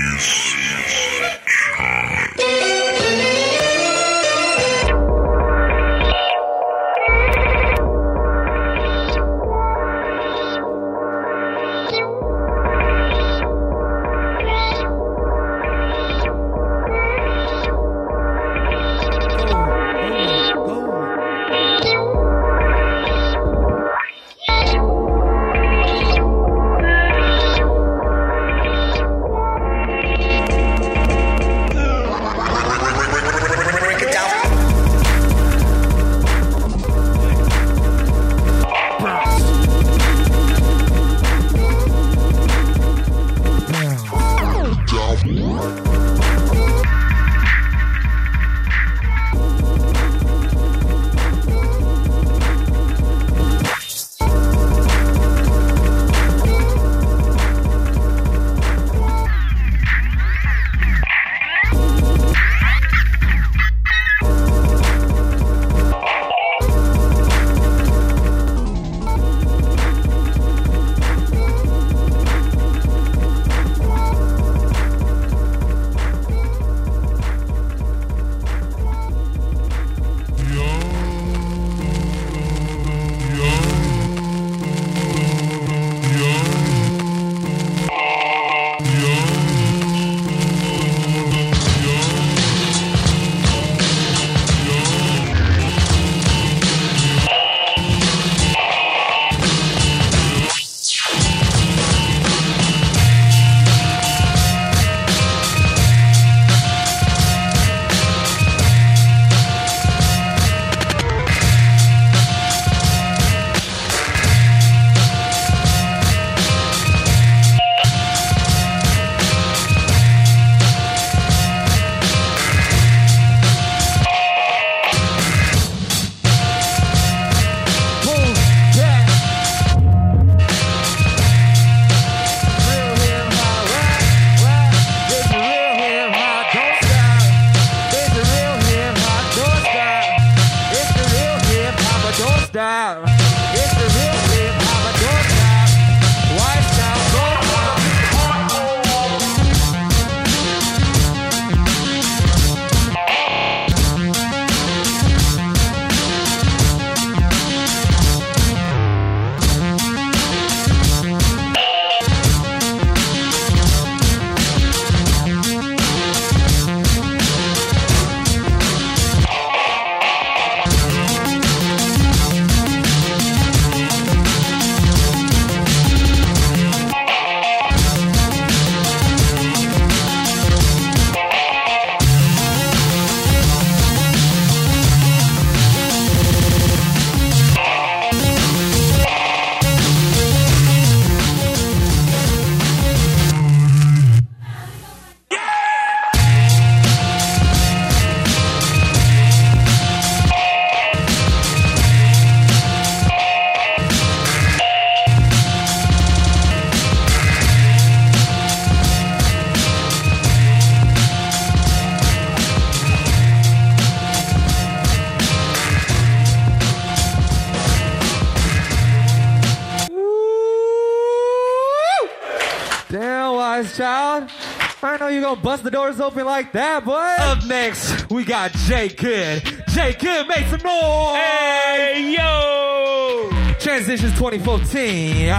[225.13, 226.93] you gonna bust the doors open like that, boy.
[226.93, 229.43] Up next, we got Jay Good.
[229.69, 231.15] Jay Good, make some noise.
[231.15, 233.29] Hey, yo.
[233.59, 235.33] Transitions 2014.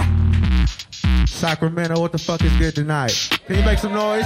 [1.27, 3.29] Sacramento, what the fuck is good tonight?
[3.47, 4.23] Can you make some noise?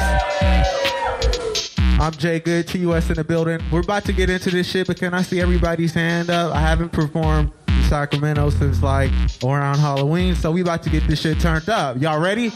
[1.99, 3.59] I'm Jay Good, TUS in the building.
[3.71, 6.53] We're about to get into this shit, but can I see everybody's hand up?
[6.53, 7.51] I haven't performed
[7.87, 9.09] Sacramento since like
[9.43, 11.95] around Halloween, so we about to get this shit turned up.
[12.01, 12.49] Y'all ready?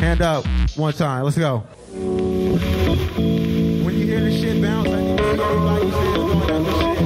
[0.00, 1.24] Hand up one time.
[1.24, 1.58] Let's go.
[1.90, 6.96] When you hear this shit bounce, I need to see going up the shit.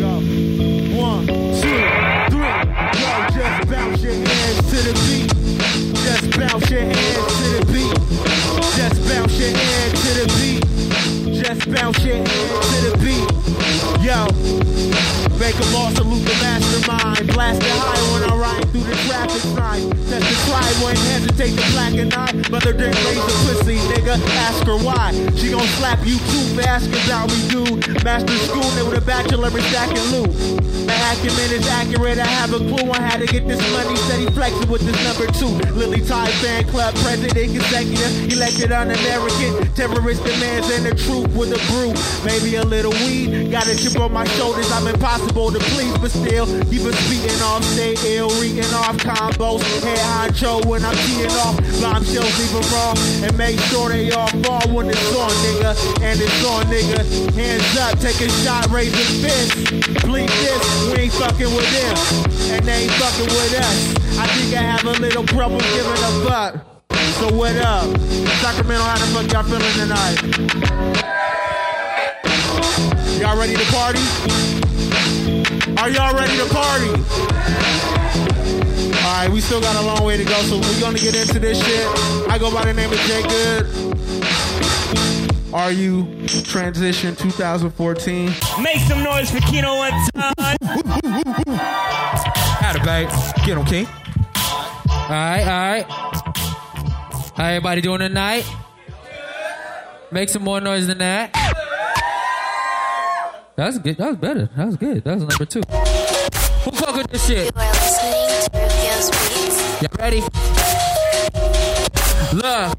[0.00, 0.12] Go.
[0.96, 1.80] One, two,
[2.30, 2.54] three.
[3.00, 5.28] Yo, just bounce your hands to the beat.
[6.04, 7.96] Just bounce your hands to the beat.
[8.76, 10.62] Just bounce your hands to the beat.
[11.46, 13.22] Just bounce hands to the beat.
[14.02, 14.26] Yo,
[15.38, 17.32] make a ball, salute the mastermind.
[17.34, 19.90] Blast it high when I ride through the traffic sign.
[20.10, 22.50] Test the try, wouldn't hesitate to black an eye.
[22.50, 24.16] Mother didn't raise a pussy, nigga.
[24.36, 25.12] Ask her why.
[25.36, 27.64] She gon' slap you too fast, cause how we do.
[28.04, 30.30] Master school, nigga with a bachelor in stacking loot.
[30.86, 33.96] The acumen is accurate, I have a clue on how to get this money.
[34.06, 35.50] Steady flexing with this number two.
[35.74, 38.32] Lily Tide fan club, president consecutive.
[38.32, 39.74] Elected un-American.
[39.74, 41.92] Terrorist demands and the truth with a brew.
[42.24, 43.50] Maybe a little weed.
[43.50, 46.46] Got a chip on my shoulders, I'm impossible to please, but still.
[46.70, 49.62] Keep us beating off, stay ill, reading off combos.
[49.82, 50.94] Head honcho when I'm
[51.26, 51.56] teeing off.
[51.80, 52.96] Bombshells leave them wrong.
[53.24, 55.74] And make sure they all fall when it's on, nigga.
[56.02, 57.04] And it's on, nigga.
[57.34, 60.04] Hands up, take a shot, raise a fist.
[60.04, 61.96] Bleed this, we ain't fucking with them.
[62.52, 63.94] And they ain't fucking with us.
[64.18, 66.54] I think I have a little problem giving a fuck.
[67.20, 67.86] So what up?
[68.40, 70.16] Sacramento, how the fuck y'all feeling tonight?
[73.20, 74.00] Y'all ready to party?
[75.78, 78.35] Are y'all ready to party?
[79.06, 81.64] Alright, we still got a long way to go, so we're gonna get into this
[81.64, 81.86] shit.
[82.28, 83.64] I go by the name of Jay Good.
[85.54, 88.34] Are you transition 2014?
[88.60, 90.34] Make some noise for Kino one time.
[92.58, 93.08] Had a bait.
[93.46, 93.86] Get him, King.
[93.86, 95.86] All right, all right.
[97.36, 98.44] How everybody doing tonight?
[100.10, 101.32] Make some more noise than that.
[103.54, 103.98] That's good.
[103.98, 104.50] That was better.
[104.56, 105.04] That was good.
[105.04, 105.62] That was number two.
[106.64, 107.54] Who fuck with this shit?
[109.86, 110.20] Y'all ready?
[112.32, 112.78] Look.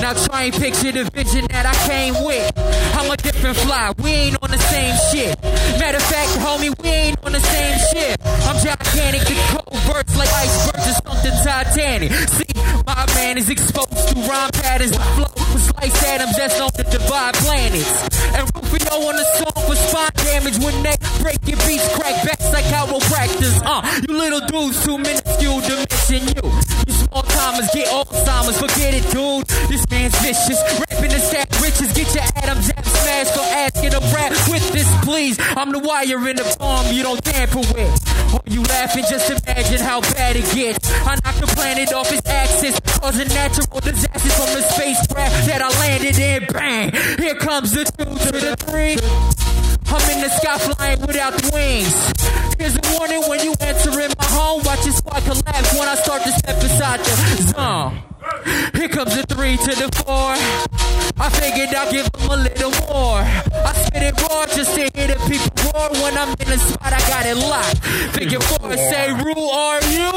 [0.00, 2.52] Now try and picture the vision that I came with.
[2.94, 3.92] I'm a different fly.
[4.02, 5.40] We ain't on the same shit.
[5.78, 8.18] Matter of fact, homie, we ain't on the same shit.
[8.24, 9.34] I'm gigantic, the
[9.70, 12.12] coverts like icebergs or something Titanic.
[12.12, 17.34] See, my man is exposed to rhyme patterns flow slice atoms that's known to divide
[17.34, 17.90] planets.
[18.34, 22.50] And Rufio on the song for spine damage when they break your beats, crack backs
[22.52, 23.60] like chiropractors.
[23.64, 26.44] Uh, you little dudes too minuscule to mention you.
[26.86, 29.46] You small timers get Alzheimer's, forget it, dude.
[29.68, 31.92] This man's vicious, rapping the stack riches.
[31.92, 35.36] Get your Adams app smashed for asking a rap with this, please.
[35.56, 37.92] I'm the wire in the bomb you don't tamper with.
[38.32, 39.04] Oh, you laughing?
[39.08, 40.90] Just imagine how bad it gets.
[41.06, 45.68] I knock the planet off its axis, causing natural disasters from the spacecraft that I
[45.80, 46.46] landed in.
[46.52, 46.92] Bang!
[47.18, 48.98] Here comes the two to the three.
[49.90, 51.94] I'm in the sky flying without the wings.
[52.58, 54.62] Here's a warning when you enter in my home.
[54.64, 58.07] Watch your squad collapse when I start to step inside the zone.
[58.74, 60.34] Here comes the three to the four.
[61.20, 63.22] I figured I'd give them a little more.
[63.22, 65.90] I spit it raw just to hear the people roar.
[66.02, 67.78] When I'm in the spot, I got it locked.
[68.14, 70.10] Figure four, say, Rue, are you?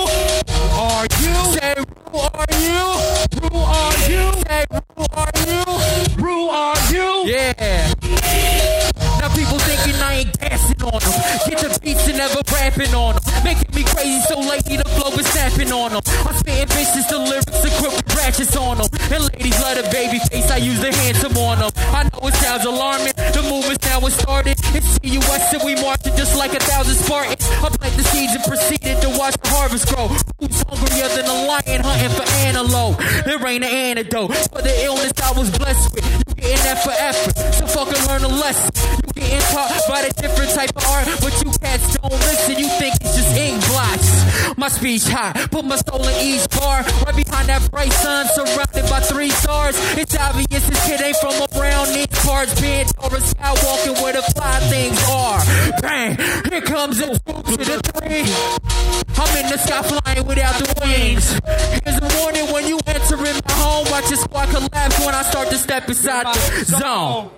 [0.78, 1.34] Are you?
[1.58, 2.86] Say, Rue, are you?
[3.42, 4.24] Rue, are you?
[4.46, 5.64] Say, Rue, are you?
[6.24, 7.08] Rue, are you?
[7.32, 7.94] Yeah.
[9.20, 11.14] Now people thinking I ain't dancing on them.
[11.50, 13.21] Get the beats and never rapping on them.
[13.44, 16.02] Making me crazy so lately the flow is snapping on them.
[16.26, 18.88] I'm spitting bitches, the lyrics equipped with ratchets on them.
[19.12, 21.72] And ladies love the baby face, I use the handsome on them.
[21.92, 24.56] I know it sounds alarming, the movement's now it started.
[24.78, 27.44] It's CUS and we marching just like a thousand Spartans.
[27.66, 30.08] I plant the seeds and proceeded to watch the harvest grow.
[30.40, 32.98] Who's hungrier than a lion hunting for antelope?
[33.26, 36.06] There ain't an antidote for the illness I was blessed with.
[36.06, 38.72] You getting that for effort, so fucking learn a lesson.
[39.04, 42.58] You getting taught by the different type of art, but you cats don't listen.
[42.58, 44.58] You think it's just ink blots.
[44.58, 46.84] My speech high, put my soul in each bar.
[47.06, 49.76] Right behind that bright sun, surrounded by three stars.
[49.98, 52.60] It's obvious this kid ain't from around these parts.
[52.62, 55.42] Being a sky walking where the fly things are.
[55.82, 56.18] Bang!
[56.50, 58.26] Here comes two to the three.
[59.18, 61.32] I'm in the sky flying without the wings.
[61.84, 62.80] Here's a warning when you
[64.12, 67.32] your squad collapse when I start to step inside the zone.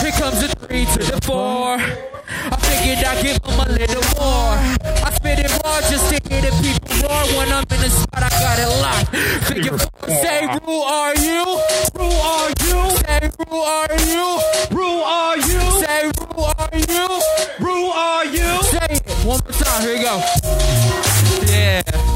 [0.00, 1.74] Here comes the three to the four.
[1.74, 4.54] I figured I'd give them a little more.
[5.02, 7.22] I spit it raw just to hear the people roar.
[7.34, 9.10] When I'm in the spot, I got it locked.
[9.50, 11.42] Figure four, say, Rue, are you?
[11.98, 12.78] Rue, are you?
[13.02, 14.26] Say, Rue, are you?
[14.70, 15.60] Rue, are you?
[15.82, 17.06] Say, Rue, are you?
[17.58, 18.62] Rue, are you?
[18.70, 19.82] Say it one more time.
[19.82, 20.22] Here we go.
[21.50, 22.13] Yeah.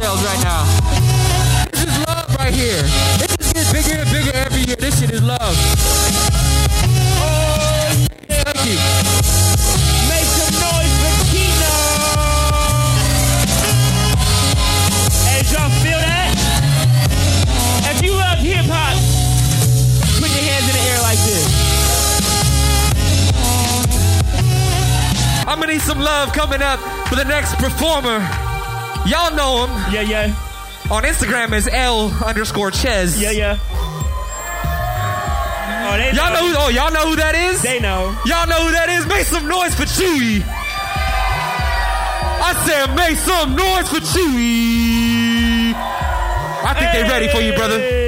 [0.00, 0.64] Goddamn right now.
[1.70, 2.82] This is love right here.
[3.18, 4.76] This just gets bigger and bigger every year.
[4.76, 5.40] This shit is love.
[7.20, 8.76] Oh, thank you.
[10.08, 11.76] Make some noise for Kino.
[15.24, 16.28] Hey, y'all feel that?
[17.90, 18.96] If you love hip hop,
[20.20, 21.46] put your hands in the air like this.
[25.48, 28.45] I'm gonna need some love coming up for the next performer.
[29.06, 29.94] Y'all know him.
[29.94, 30.34] Yeah, yeah.
[30.90, 33.20] On Instagram is L underscore Ches.
[33.20, 33.58] Yeah, yeah.
[35.88, 36.40] Oh, they y'all know.
[36.40, 37.62] know who, oh, y'all know who that is?
[37.62, 38.16] They know.
[38.26, 39.06] Y'all know who that is?
[39.06, 40.42] Make some noise for Chewy.
[42.38, 45.74] I said, make some noise for Chewy.
[45.74, 47.02] I think hey.
[47.02, 48.05] they ready for you, brother.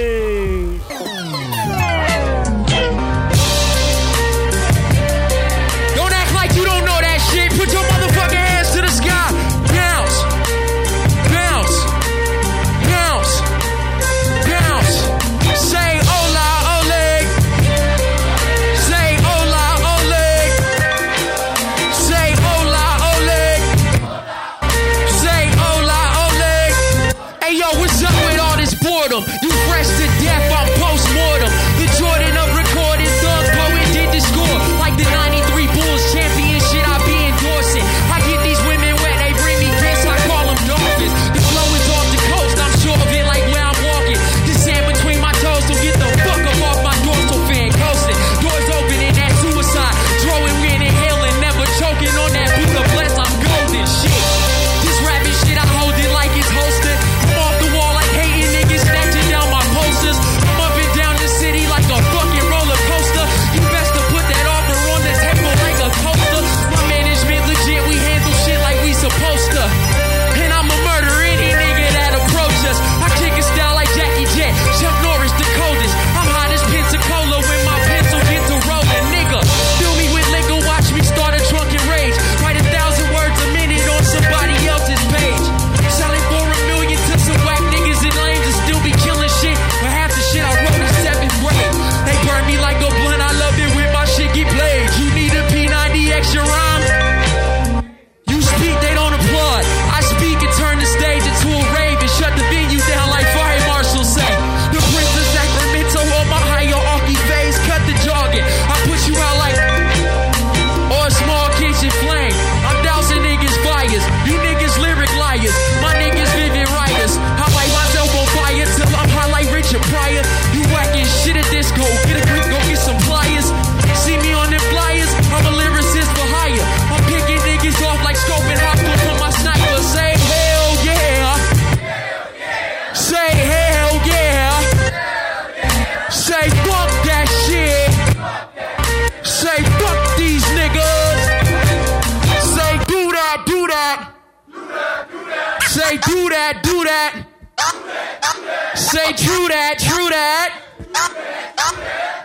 [149.48, 150.60] True that, true that.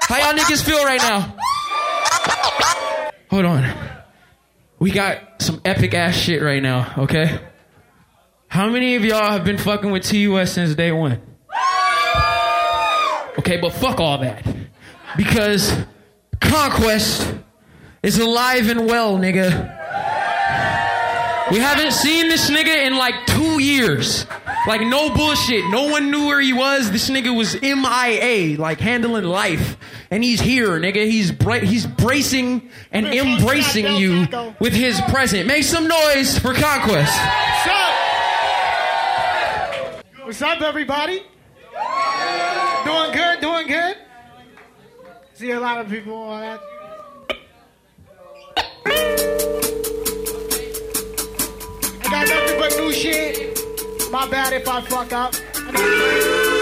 [0.02, 1.34] How y'all niggas feel right now?
[3.30, 3.74] Hold on.
[4.78, 7.40] We got some epic ass shit right now, okay?
[8.50, 11.22] How many of y'all have been fucking with TUS since day one?
[13.40, 14.46] Okay, but fuck all that.
[15.16, 15.74] Because
[16.42, 17.34] Conquest
[18.04, 19.50] is alive and well, nigga.
[21.54, 24.26] We haven't seen this nigga in like two years.
[24.66, 25.66] Like no bullshit.
[25.70, 26.90] No one knew where he was.
[26.90, 29.76] This nigga was MIA, like handling life,
[30.10, 31.06] and he's here, nigga.
[31.06, 34.26] He's bra- he's bracing and embracing you
[34.60, 35.48] with his present.
[35.48, 37.12] Make some noise for conquest.
[37.20, 37.94] What's up?
[40.26, 41.24] What's up, everybody?
[42.86, 43.42] Doing good.
[43.42, 43.98] Doing good.
[45.34, 46.62] See a lot of people on that.
[52.06, 53.53] I got nothing but new shit.
[54.14, 56.53] My bad if I fuck up.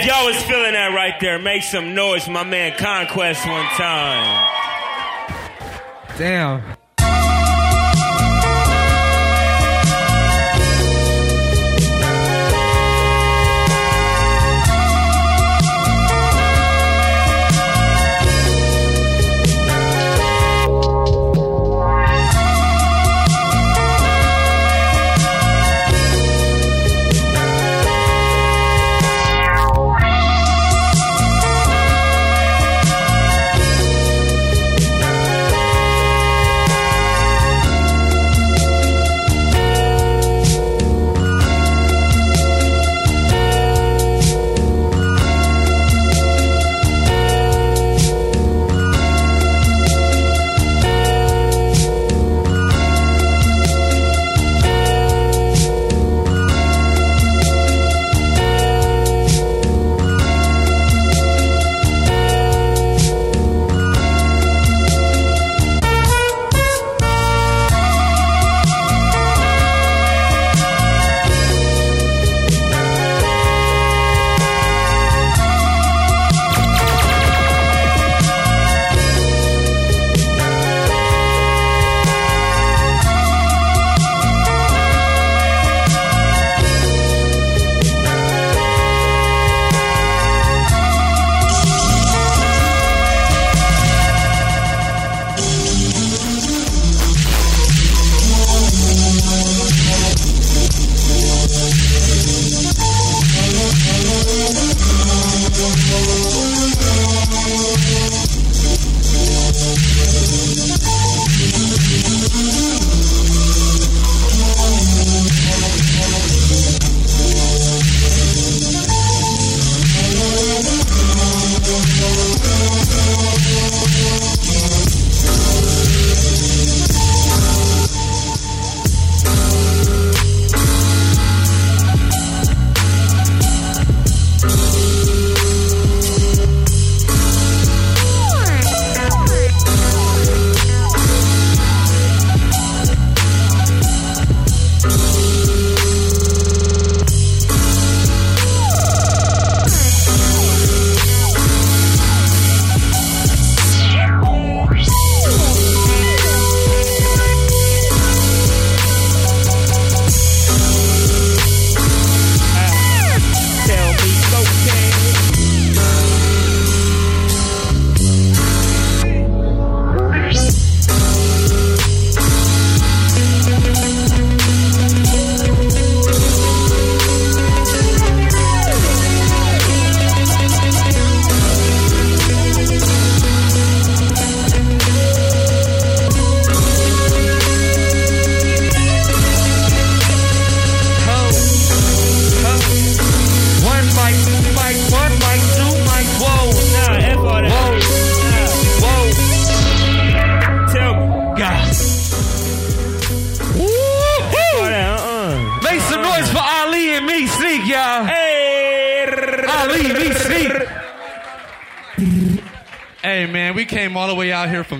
[0.00, 4.48] if y'all was feeling that right there, make some noise, my man Conquest one time.
[6.16, 6.79] Damn.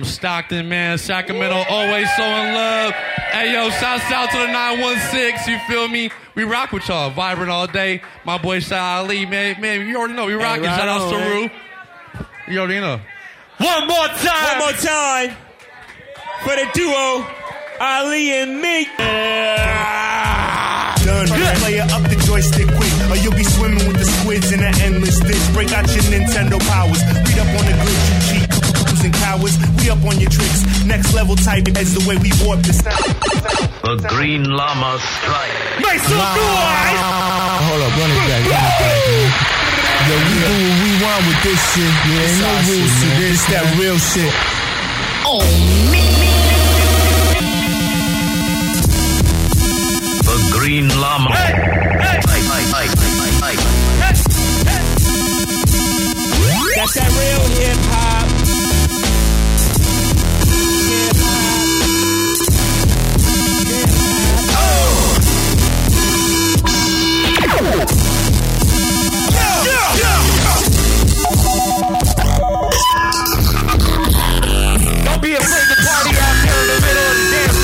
[0.01, 0.97] From Stockton, man.
[0.97, 2.91] Sacramento, always so in love.
[3.31, 6.09] Hey yo, shouts out to the 916, you feel me?
[6.33, 8.01] We rock with y'all, vibrant all day.
[8.25, 10.63] My boy Shah Ali, man, man, you already know we rocking.
[10.63, 11.29] right Shout out on, to man.
[11.29, 11.49] Rue.
[12.53, 12.99] You already know.
[13.57, 14.59] One more time.
[14.59, 15.35] One more time
[16.41, 17.27] for the duo,
[17.79, 18.87] Ali and me.
[21.05, 21.27] Done.
[21.61, 25.19] Player up the joystick quick, or you'll be swimming with the squids in an endless
[25.19, 25.41] ditch.
[25.53, 27.01] Break out your Nintendo powers.
[27.05, 28.00] Read up on the glitch,
[29.39, 29.61] you cheat.
[29.61, 30.63] Cooks and cowards, we up on your tricks.
[30.85, 32.81] Next level type is the way we warp this.
[32.81, 35.51] The Green Llama Strike.
[35.79, 36.99] Make some noise.
[37.61, 39.31] Hold up, run it back, run it back, man.
[40.01, 41.93] Yo, we do what we want with this shit.
[42.09, 43.31] Yeah, ain't no rules to this.
[43.31, 44.33] It's that real shit.
[45.23, 45.45] Oh,
[45.91, 46.01] me.
[50.25, 51.31] The Green Llama.
[51.35, 51.53] Hey,
[52.01, 52.87] hey, hey, hey,
[53.41, 53.57] hey,
[56.75, 58.20] That's that real hip hop.
[67.51, 67.67] Don't
[75.21, 77.60] be afraid to party out here in the middle of the damn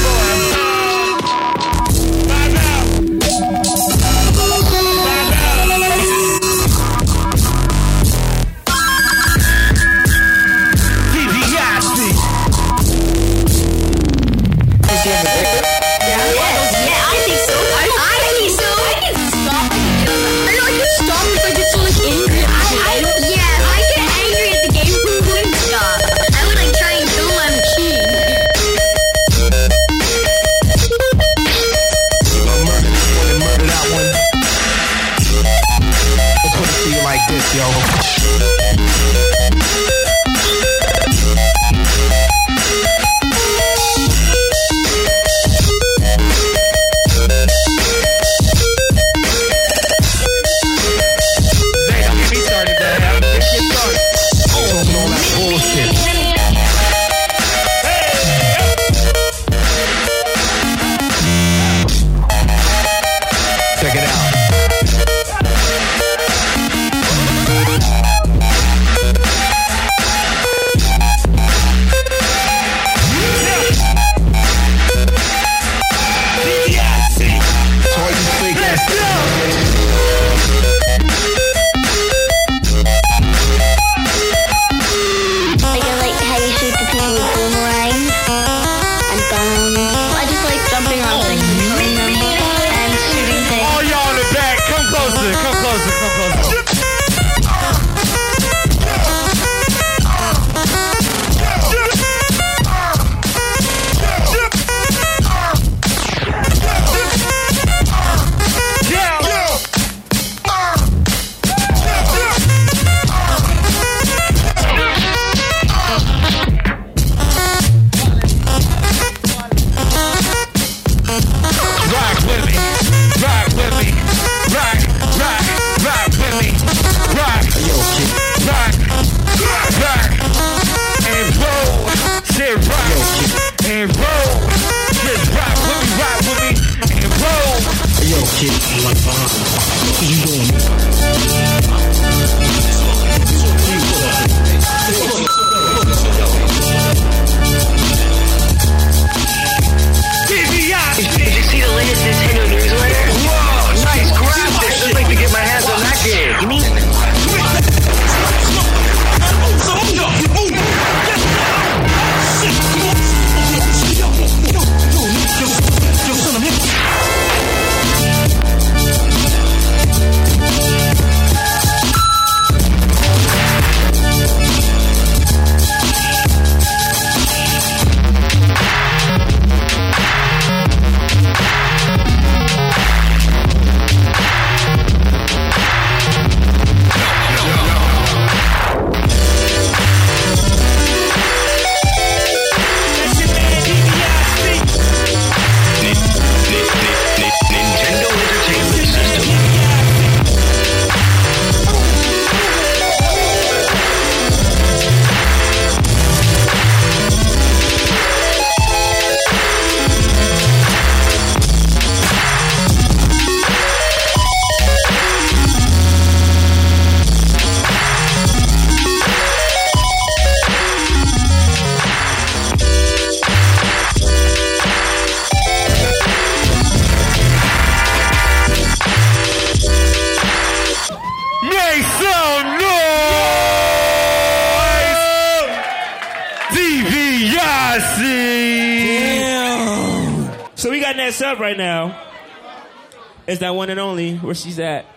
[243.37, 244.87] Is that one and only where she's at?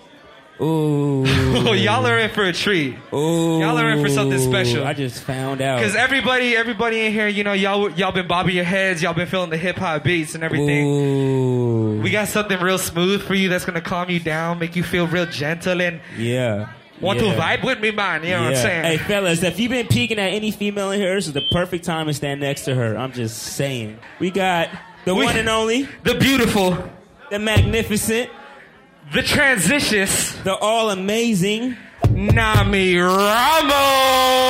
[0.60, 1.24] Ooh.
[1.26, 2.94] Oh, y'all are in for a treat.
[3.10, 3.58] Ooh.
[3.60, 4.84] Y'all are in for something special.
[4.86, 5.78] I just found out.
[5.78, 9.26] Because everybody, everybody in here, you know, y'all, y'all been bobbing your heads, y'all been
[9.28, 10.86] feeling the hip hop beats and everything.
[10.86, 12.00] Ooh.
[12.02, 15.06] We got something real smooth for you that's gonna calm you down, make you feel
[15.06, 16.68] real gentle, and Yeah.
[17.00, 17.34] want Yeah.
[17.34, 18.24] to vibe with me, man.
[18.24, 18.84] You know what I'm saying?
[18.84, 21.86] Hey, fellas, if you've been peeking at any female in here, this is the perfect
[21.86, 22.94] time to stand next to her.
[22.98, 23.98] I'm just saying.
[24.20, 24.68] We got
[25.06, 26.78] the We- one and only, the beautiful,
[27.30, 28.30] the magnificent,
[29.12, 31.76] the transitious, the all amazing
[32.10, 34.46] Nami Ramos.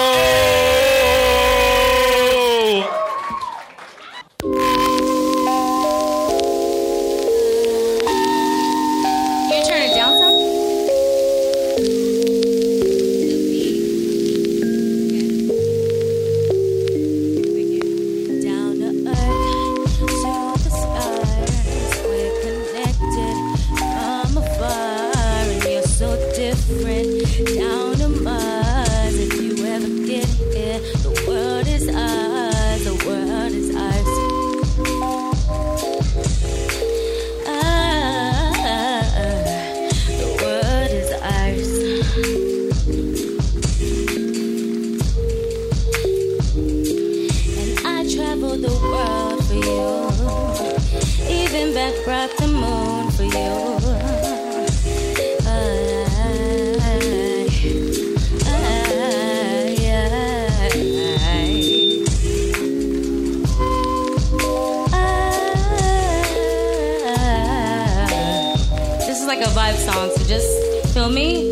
[71.10, 71.45] Me.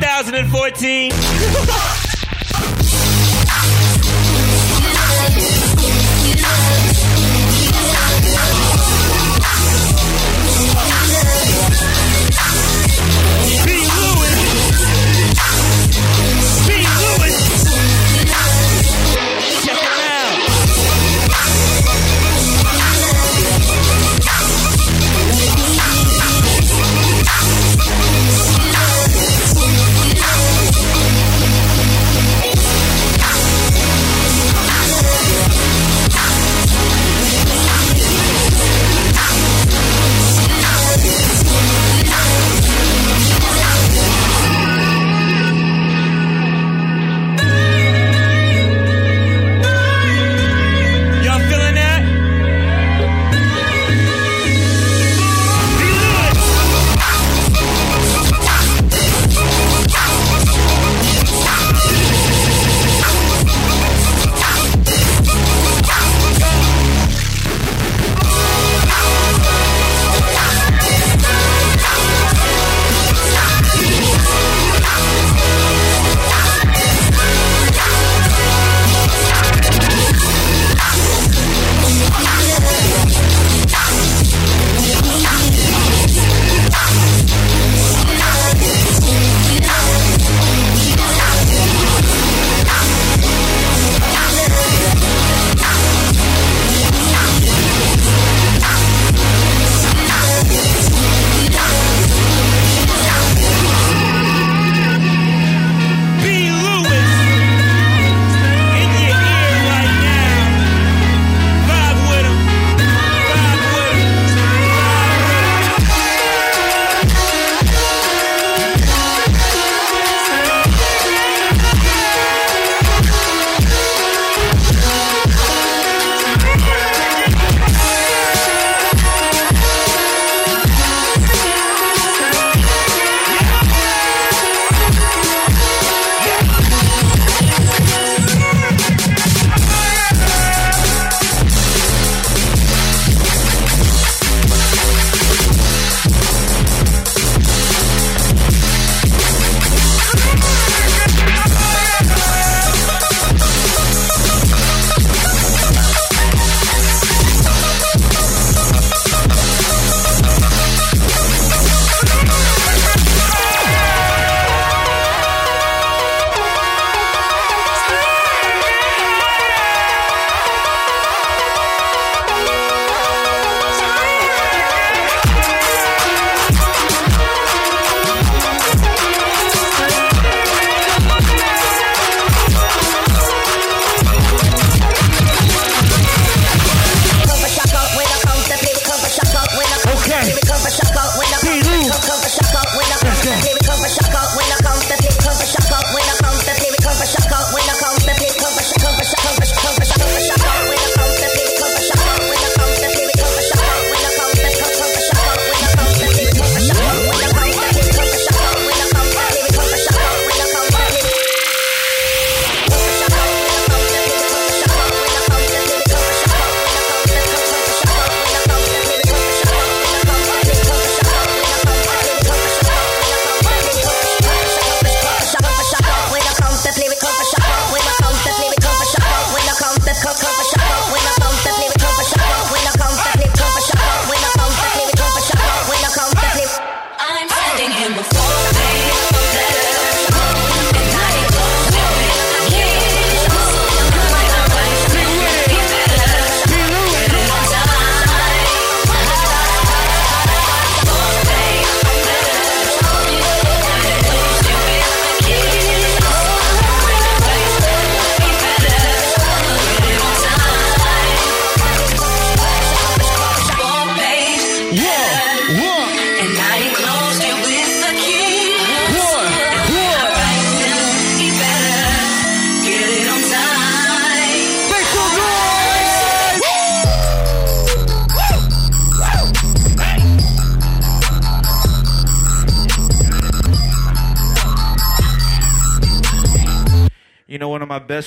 [0.00, 1.89] 2014.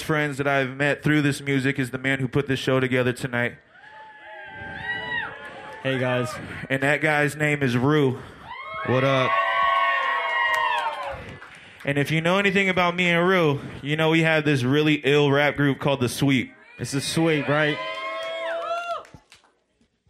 [0.04, 2.82] Best friends that I've met through this music is the man who put this show
[2.82, 3.56] together tonight.
[5.82, 6.30] Hey guys.
[6.70, 8.20] And that guy's name is Rue.
[8.88, 9.32] What up?
[11.86, 14.96] And if you know anything about me and Rue, you know we have this really
[15.06, 16.54] ill rap group called The Sweep.
[16.80, 17.78] It's The Sweep, right?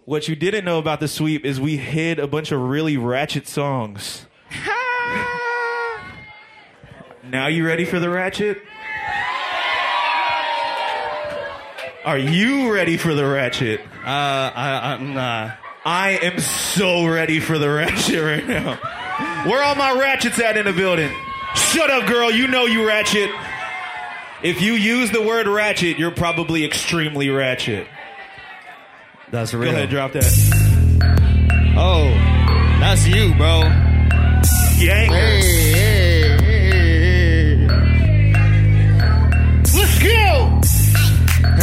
[0.06, 3.48] What you didn't know about The Sweep is we hid a bunch of really ratchet
[3.48, 4.26] songs.
[7.24, 8.58] now you ready for the ratchet?
[12.06, 13.80] Are you ready for the ratchet?
[13.80, 15.58] Uh, I, I'm not.
[15.86, 18.76] I am so ready for the ratchet right now.
[19.50, 21.12] Where are all my ratchets at in the building?
[21.56, 22.30] Shut up, girl.
[22.32, 23.30] You know you ratchet.
[24.42, 27.88] If you use the word ratchet, you're probably extremely ratchet.
[29.32, 29.72] That's real.
[29.72, 30.24] Go ahead, drop that.
[31.78, 32.04] Oh,
[32.80, 33.62] that's you, bro.
[34.78, 35.63] Yanger.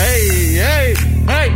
[0.00, 0.94] Hey, hey,
[1.28, 1.50] hey,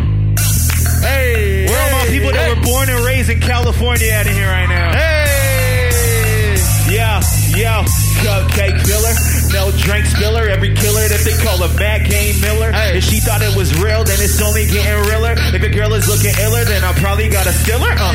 [1.00, 1.66] hey.
[1.66, 4.68] Where are my people that were born and raised in California out of here right
[4.68, 4.92] now?
[4.92, 6.60] Hey.
[6.92, 7.22] Yeah,
[7.56, 7.84] yeah.
[8.24, 9.14] Cupcake filler,
[9.52, 10.48] no drink spiller.
[10.48, 12.70] Every killer that they call a bad Game Miller.
[12.72, 15.34] If she thought it was real, then it's only getting realer.
[15.52, 17.92] If a girl is looking iller, then I probably got a stiller.
[17.92, 18.12] Uh,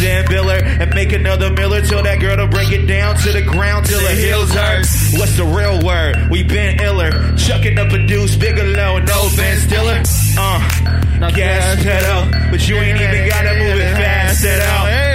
[0.00, 3.32] then bill her and make another Miller till that girl to break it down to
[3.32, 4.84] the ground till her heels hurt.
[5.16, 6.28] What's the real word?
[6.30, 7.10] We been iller.
[7.36, 10.02] Chucking up a deuce, Bigelow, and no Ben Stiller.
[10.36, 15.05] Uh, gas pedal, but you ain't even gotta move it fast at all.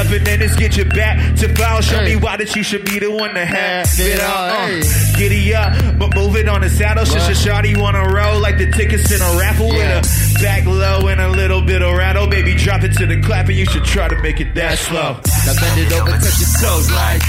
[0.00, 1.80] Pick it up and then just get your back to foul.
[1.80, 4.48] Show me why that you should be the one to have it all.
[4.48, 7.04] Uh, giddy up, but move it on the saddle.
[7.04, 11.08] Just a shotty wanna roll like the tickets in a raffle with a back low
[11.08, 12.26] and a little bit of rattle.
[12.26, 15.20] Baby, drop it to the clap and you should try to make it that slow.
[15.20, 17.22] Now bend it over, touch your toes like.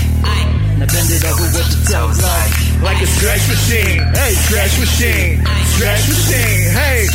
[0.79, 2.51] Now bend it over with your toes like.
[2.81, 5.43] Like a stretch machine, hey, stretch machine,
[5.75, 7.07] stretch machine, hey.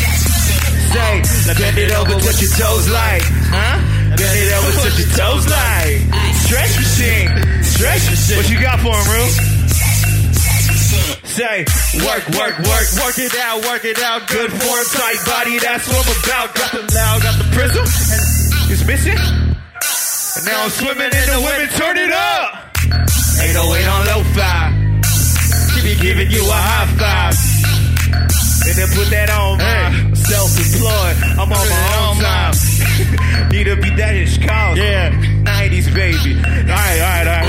[0.93, 3.96] Say, now bend it over, touch your toes like, huh?
[4.17, 6.01] Bend it over, touch your toes like.
[6.49, 7.29] Stretch machine,
[7.63, 8.37] stretch machine.
[8.37, 9.29] What you got for him, Rue?
[11.37, 11.69] Say,
[12.01, 14.27] work, work, work, work it out, work it out.
[14.27, 16.55] Good form, tight body, that's what I'm about.
[16.57, 19.21] Got the loud, got the prism, and it's missing.
[19.21, 22.73] And now I'm swimming in the women, turn it up.
[23.37, 24.73] 808 on low five.
[25.77, 27.37] She be giving you a high five.
[28.67, 31.17] And then put that on my self-employed.
[31.39, 32.76] I'm on my own time.
[33.51, 34.79] Need to be that is cause.
[34.79, 35.11] Yeah.
[35.11, 36.37] 90s baby.
[36.39, 37.47] Alright, alright, alright.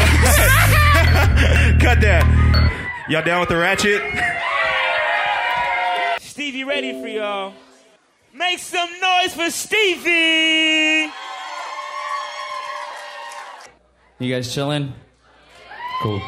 [1.81, 3.05] Cut that.
[3.09, 4.01] Y'all down with the ratchet?
[6.19, 7.53] Stevie ready for y'all.
[8.33, 11.11] Make some noise for Stevie.
[14.19, 14.93] You guys chilling?
[16.01, 16.21] Cool.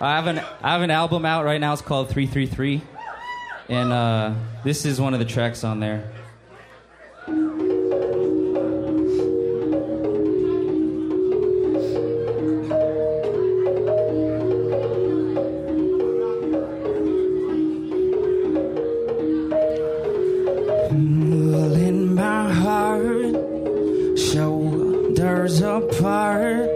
[0.00, 1.72] I have an I have an album out right now.
[1.72, 2.82] It's called 333,
[3.68, 6.12] and uh, this is one of the tracks on there.
[25.48, 26.68] Shoulders apart.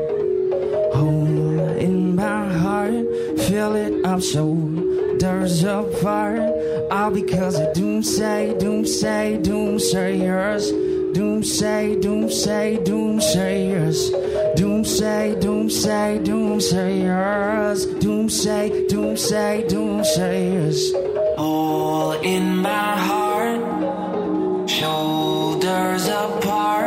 [0.94, 3.07] Home in my heart,
[3.40, 6.40] feel it up, shoulders apart.
[6.90, 10.70] All because of doomsday, doomsday, doomsayers.
[11.12, 14.57] Doomsday, doomsday, doomsayers.
[14.57, 18.01] Doomsday, doomsday, doomsayers.
[18.01, 20.94] Doomsday, doomsday, doomsayers.
[21.36, 26.82] All in my heart, shoulders apart.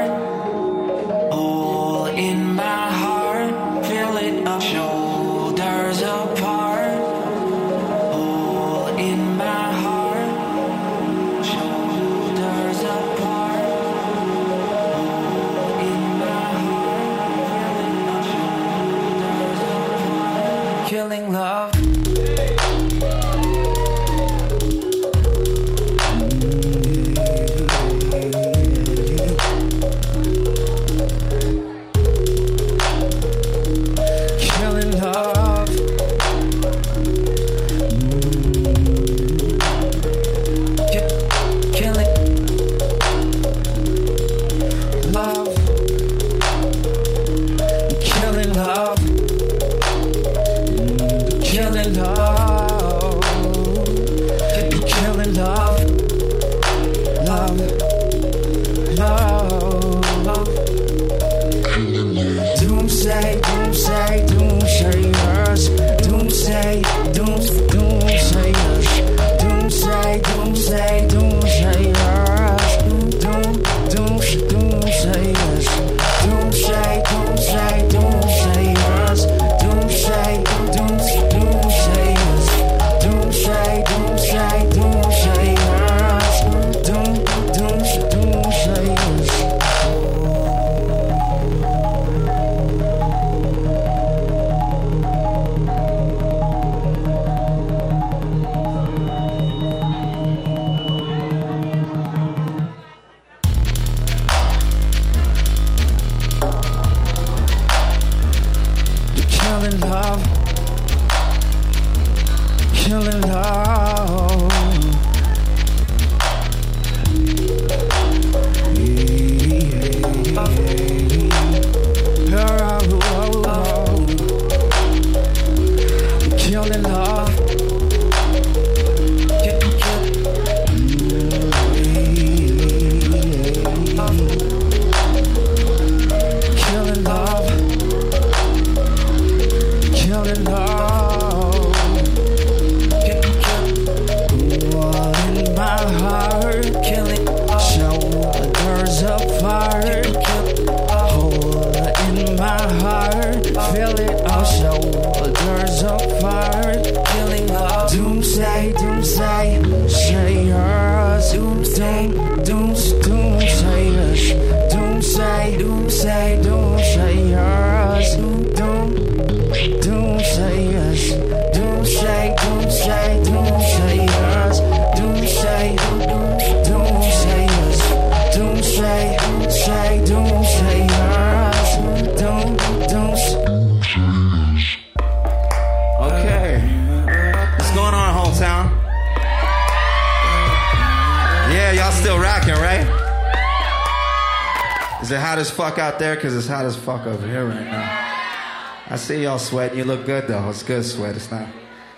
[199.06, 199.78] See y'all sweating.
[199.78, 200.50] You look good though.
[200.50, 201.16] It's good sweat.
[201.16, 201.48] It's not.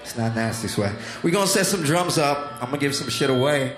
[0.01, 0.93] It's not nasty sweat.
[1.23, 2.61] We gonna set some drums up.
[2.61, 3.75] I'm gonna give some shit away,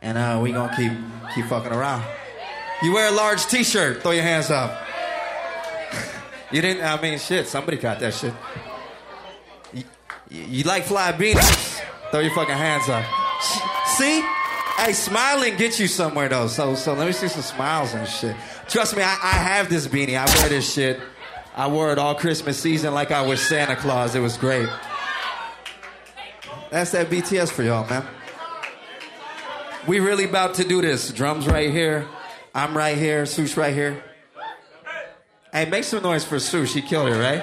[0.00, 0.92] and uh, we gonna keep
[1.34, 2.04] keep fucking around.
[2.82, 4.02] You wear a large T-shirt.
[4.02, 4.76] Throw your hands up.
[6.52, 6.82] you didn't.
[6.82, 7.46] I mean, shit.
[7.46, 8.34] Somebody got that shit.
[9.72, 9.84] You,
[10.28, 11.80] you like fly beanies?
[12.10, 13.04] Throw your fucking hands up.
[13.96, 14.24] See?
[14.76, 16.48] Hey, smiling gets you somewhere though.
[16.48, 18.34] So, so let me see some smiles and shit.
[18.68, 20.16] Trust me, I, I have this beanie.
[20.16, 20.98] I wear this shit.
[21.54, 24.14] I wore it all Christmas season like I was Santa Claus.
[24.14, 24.68] It was great.
[26.70, 28.06] That's that BTS for y'all, man.
[29.86, 31.12] We really about to do this.
[31.12, 32.08] Drums right here.
[32.54, 33.26] I'm right here.
[33.26, 34.02] Sush right here.
[35.52, 36.72] Hey, make some noise for Sush.
[36.72, 37.42] She killed it, right?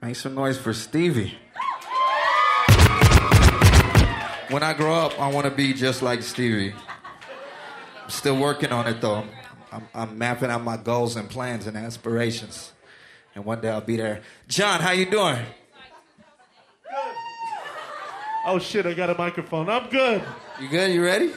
[0.00, 1.36] Make some noise for Stevie.
[4.48, 6.72] When I grow up, I want to be just like Stevie.
[8.06, 9.24] I'm still working on it though.
[9.72, 12.72] I'm, I'm mapping out my goals and plans and aspirations.
[13.34, 14.20] And one day I'll be there.
[14.46, 15.44] John, how you doing?
[16.84, 17.14] Good.
[18.46, 19.68] Oh shit, I got a microphone.
[19.68, 20.22] I'm good.
[20.60, 20.92] You good?
[20.92, 21.32] You ready?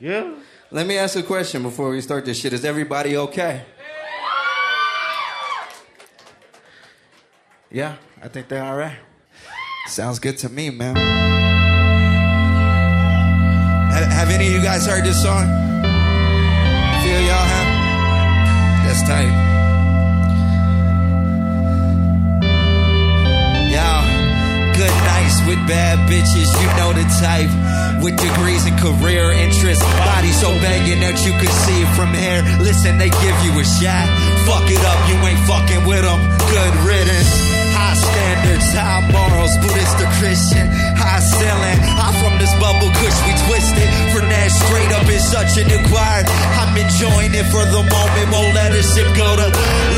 [0.00, 0.34] Yeah.
[0.70, 2.54] Let me ask a question before we start this shit.
[2.54, 3.66] Is everybody okay?
[7.70, 8.96] Yeah, I think they're all right.
[9.88, 10.96] Sounds good to me, man.
[13.92, 15.63] Have, have any of you guys heard this song?
[23.74, 24.06] Y'all,
[24.74, 27.50] good nights with bad bitches, you know the type.
[28.02, 32.42] With degrees and career interests, body so banging that you can see it from here.
[32.60, 34.06] Listen, they give you a shot.
[34.46, 36.20] Fuck it up, you ain't fucking with them.
[36.50, 37.53] Good riddance.
[37.74, 41.78] High standards, high morals, Buddhist or Christian, high ceiling.
[41.98, 43.90] I'm from this bubble kush, we twisted.
[44.14, 46.30] From that straight up is such an acquired.
[46.54, 49.48] I'm enjoying it for the moment, won't let it shit go to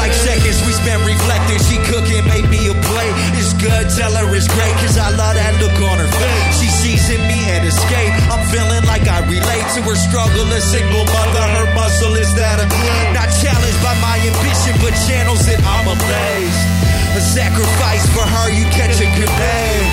[0.01, 0.65] like seconds.
[0.65, 3.15] We spent reflecting, she cooking, made me a plate.
[3.36, 6.44] It's good, tell her it's great, cause I love that look on her face.
[6.57, 8.12] She sees in me and escape.
[8.32, 10.48] I'm feeling like I relate to her struggle.
[10.48, 12.69] A single mother, her muscle is that of
[13.12, 16.76] not challenged by my ambition, but channels that I'm amazed.
[17.16, 19.88] A sacrifice for her, you catch a grenade.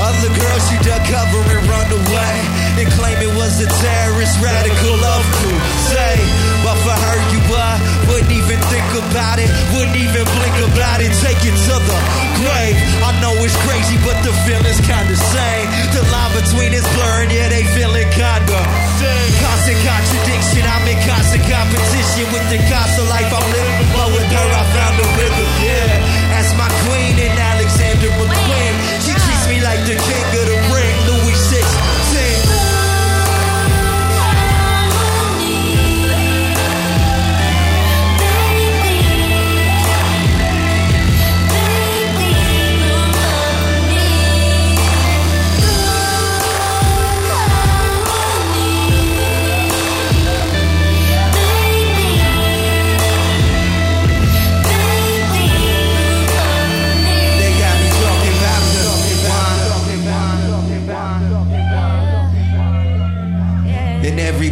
[0.00, 2.36] Other girls, you duck cover and run away.
[2.80, 6.24] And claim it was a terrorist radical love crusade.
[6.64, 7.76] But for her, you uh,
[8.08, 9.52] wouldn't even think about it.
[9.76, 11.12] Wouldn't even blink about it.
[11.20, 11.98] Take it to the
[12.40, 12.76] grave.
[13.04, 15.68] I know it's crazy, but the feeling's kinda same.
[15.92, 18.60] The line between is blurring, yeah, they feeling kinda.
[19.36, 23.88] Constant contradiction, I'm in constant competition with the constant life I'm living.
[23.92, 26.23] But with her, I found a rhythm, yeah.
[26.34, 28.74] As my queen and Alexander McQueen.
[29.06, 30.93] She treats me like the king of the ring,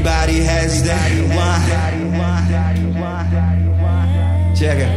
[0.04, 1.62] everybody has that wine.
[4.56, 4.90] Check it,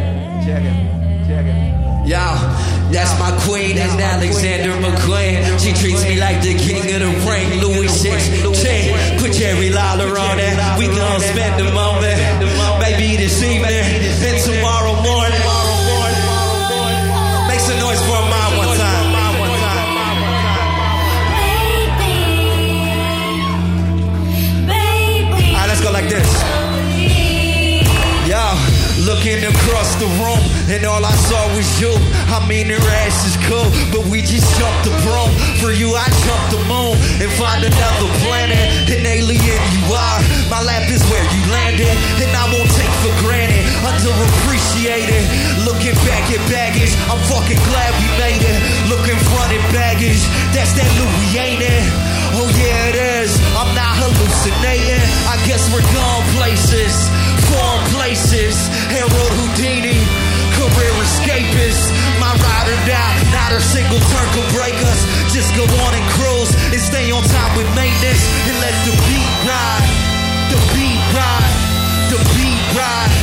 [0.45, 2.09] check it, check it.
[2.09, 2.25] Yo,
[2.89, 5.59] that's my queen, that's Alexander McQueen.
[5.61, 9.19] She treats me like the king of the ring, Louis 16.
[9.19, 10.57] Put Jerry Lawler on it.
[10.77, 12.17] We gon' spend the moment.
[12.81, 13.85] Maybe this evening
[14.25, 14.84] and tomorrow
[29.25, 30.37] looking across the room,
[30.69, 31.89] and all I saw was you.
[32.29, 35.33] I mean, her ass is cool, but we just jumped the broom.
[35.57, 38.69] For you, I jumped the moon and find another planet.
[38.85, 40.19] An alien you are.
[40.45, 41.89] My lap is where you landed,
[42.21, 43.65] and I won't take for granted.
[43.81, 45.65] Underappreciated.
[45.65, 48.57] Looking back at baggage, I'm fucking glad we made it.
[48.93, 50.21] Looking front at baggage,
[50.53, 51.81] that's that Louis, ain't it?
[52.37, 53.31] Oh yeah, it is.
[53.57, 55.01] I'm not hallucinating.
[55.25, 56.93] I guess we're gone places,
[57.55, 58.67] foreign places.
[58.91, 59.99] Harold Houdini,
[60.59, 61.83] career escapist.
[62.19, 64.99] My ride or die, not a single turn can break us.
[65.31, 69.33] Just go on and cruise and stay on time with maintenance and let the beat
[69.47, 69.85] ride.
[70.51, 71.53] The beat ride.
[72.11, 73.13] The beat ride.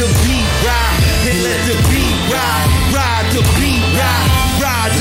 [0.00, 0.98] The beat ride.
[1.28, 2.68] And let the beat ride.
[2.92, 4.28] Ride the beat ride.
[4.60, 4.93] Ride.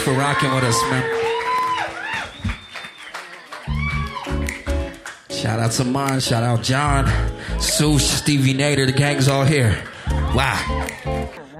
[0.00, 1.04] For rocking with us, man.
[5.30, 7.06] Shout out to Mon, shout out John,
[7.60, 9.82] Sush, Stevie Nader, the gang's all here.
[10.34, 10.86] Wow.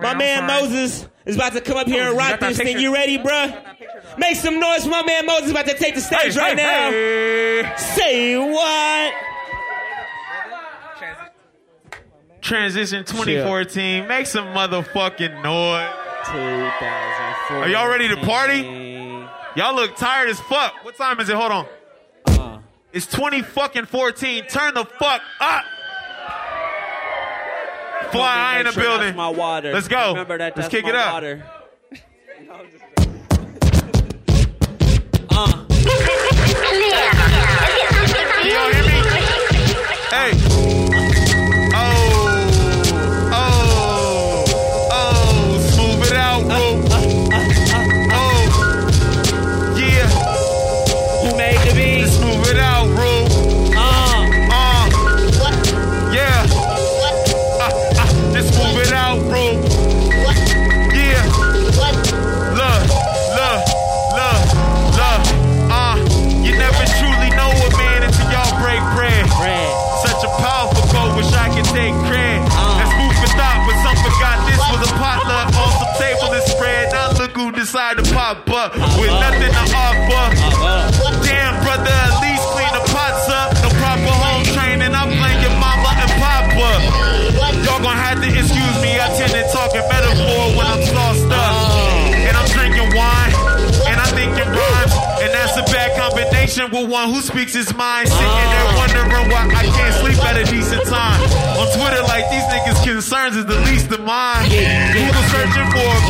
[0.03, 2.79] My man Moses is about to come up here and rock this thing.
[2.79, 4.19] You ready, bruh?
[4.19, 6.59] Make some noise for my man Moses is about to take the stage Hey, right
[6.59, 7.77] hey, now.
[7.77, 9.15] Say what?
[12.41, 14.09] Transition 2014.
[14.09, 15.91] Make some motherfucking noise.
[16.27, 17.30] 2014.
[17.51, 18.61] Are y'all ready to party?
[19.57, 20.85] Y'all look tired as fuck.
[20.85, 21.35] What time is it?
[21.35, 21.67] Hold on.
[22.27, 22.59] Uh.
[22.93, 24.45] It's 20 fucking 14.
[24.45, 25.65] Turn the fuck up.
[28.13, 29.17] Fly, I in the sure building.
[29.17, 29.73] my water.
[29.73, 30.11] Let's go.
[30.11, 30.57] Remember that.
[30.57, 31.13] Let's kick it up.
[31.13, 31.45] Water.
[40.13, 40.70] Hey.
[78.31, 78.47] Up
[78.95, 80.25] with nothing to offer.
[81.27, 83.51] Damn, brother, at least clean the pots up.
[83.59, 86.71] No proper home training, I'm playing your mama and papa.
[87.67, 91.27] Y'all gonna have to excuse me, I tend to talk in metaphor when I'm sauced
[91.27, 92.15] up.
[92.23, 93.35] And I'm drinking wine,
[93.91, 94.95] and I'm thinking rhymes.
[95.21, 98.09] And that's a bad combination with one who speaks his mind.
[98.09, 101.21] Sitting there wondering why I can't sleep at a decent time.
[101.59, 104.49] On Twitter, like these niggas' concerns is the least of mine.
[104.49, 106.03] Google searching for a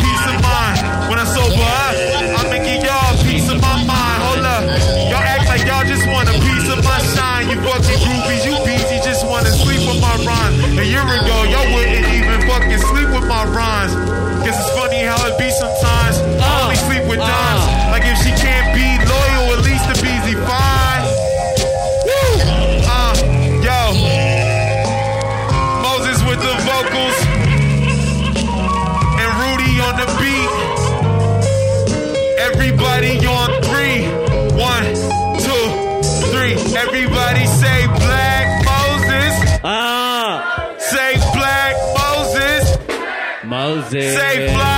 [39.63, 40.75] Ah.
[40.79, 42.79] Say Black Moses.
[43.45, 44.17] Moses.
[44.17, 44.70] Say fly.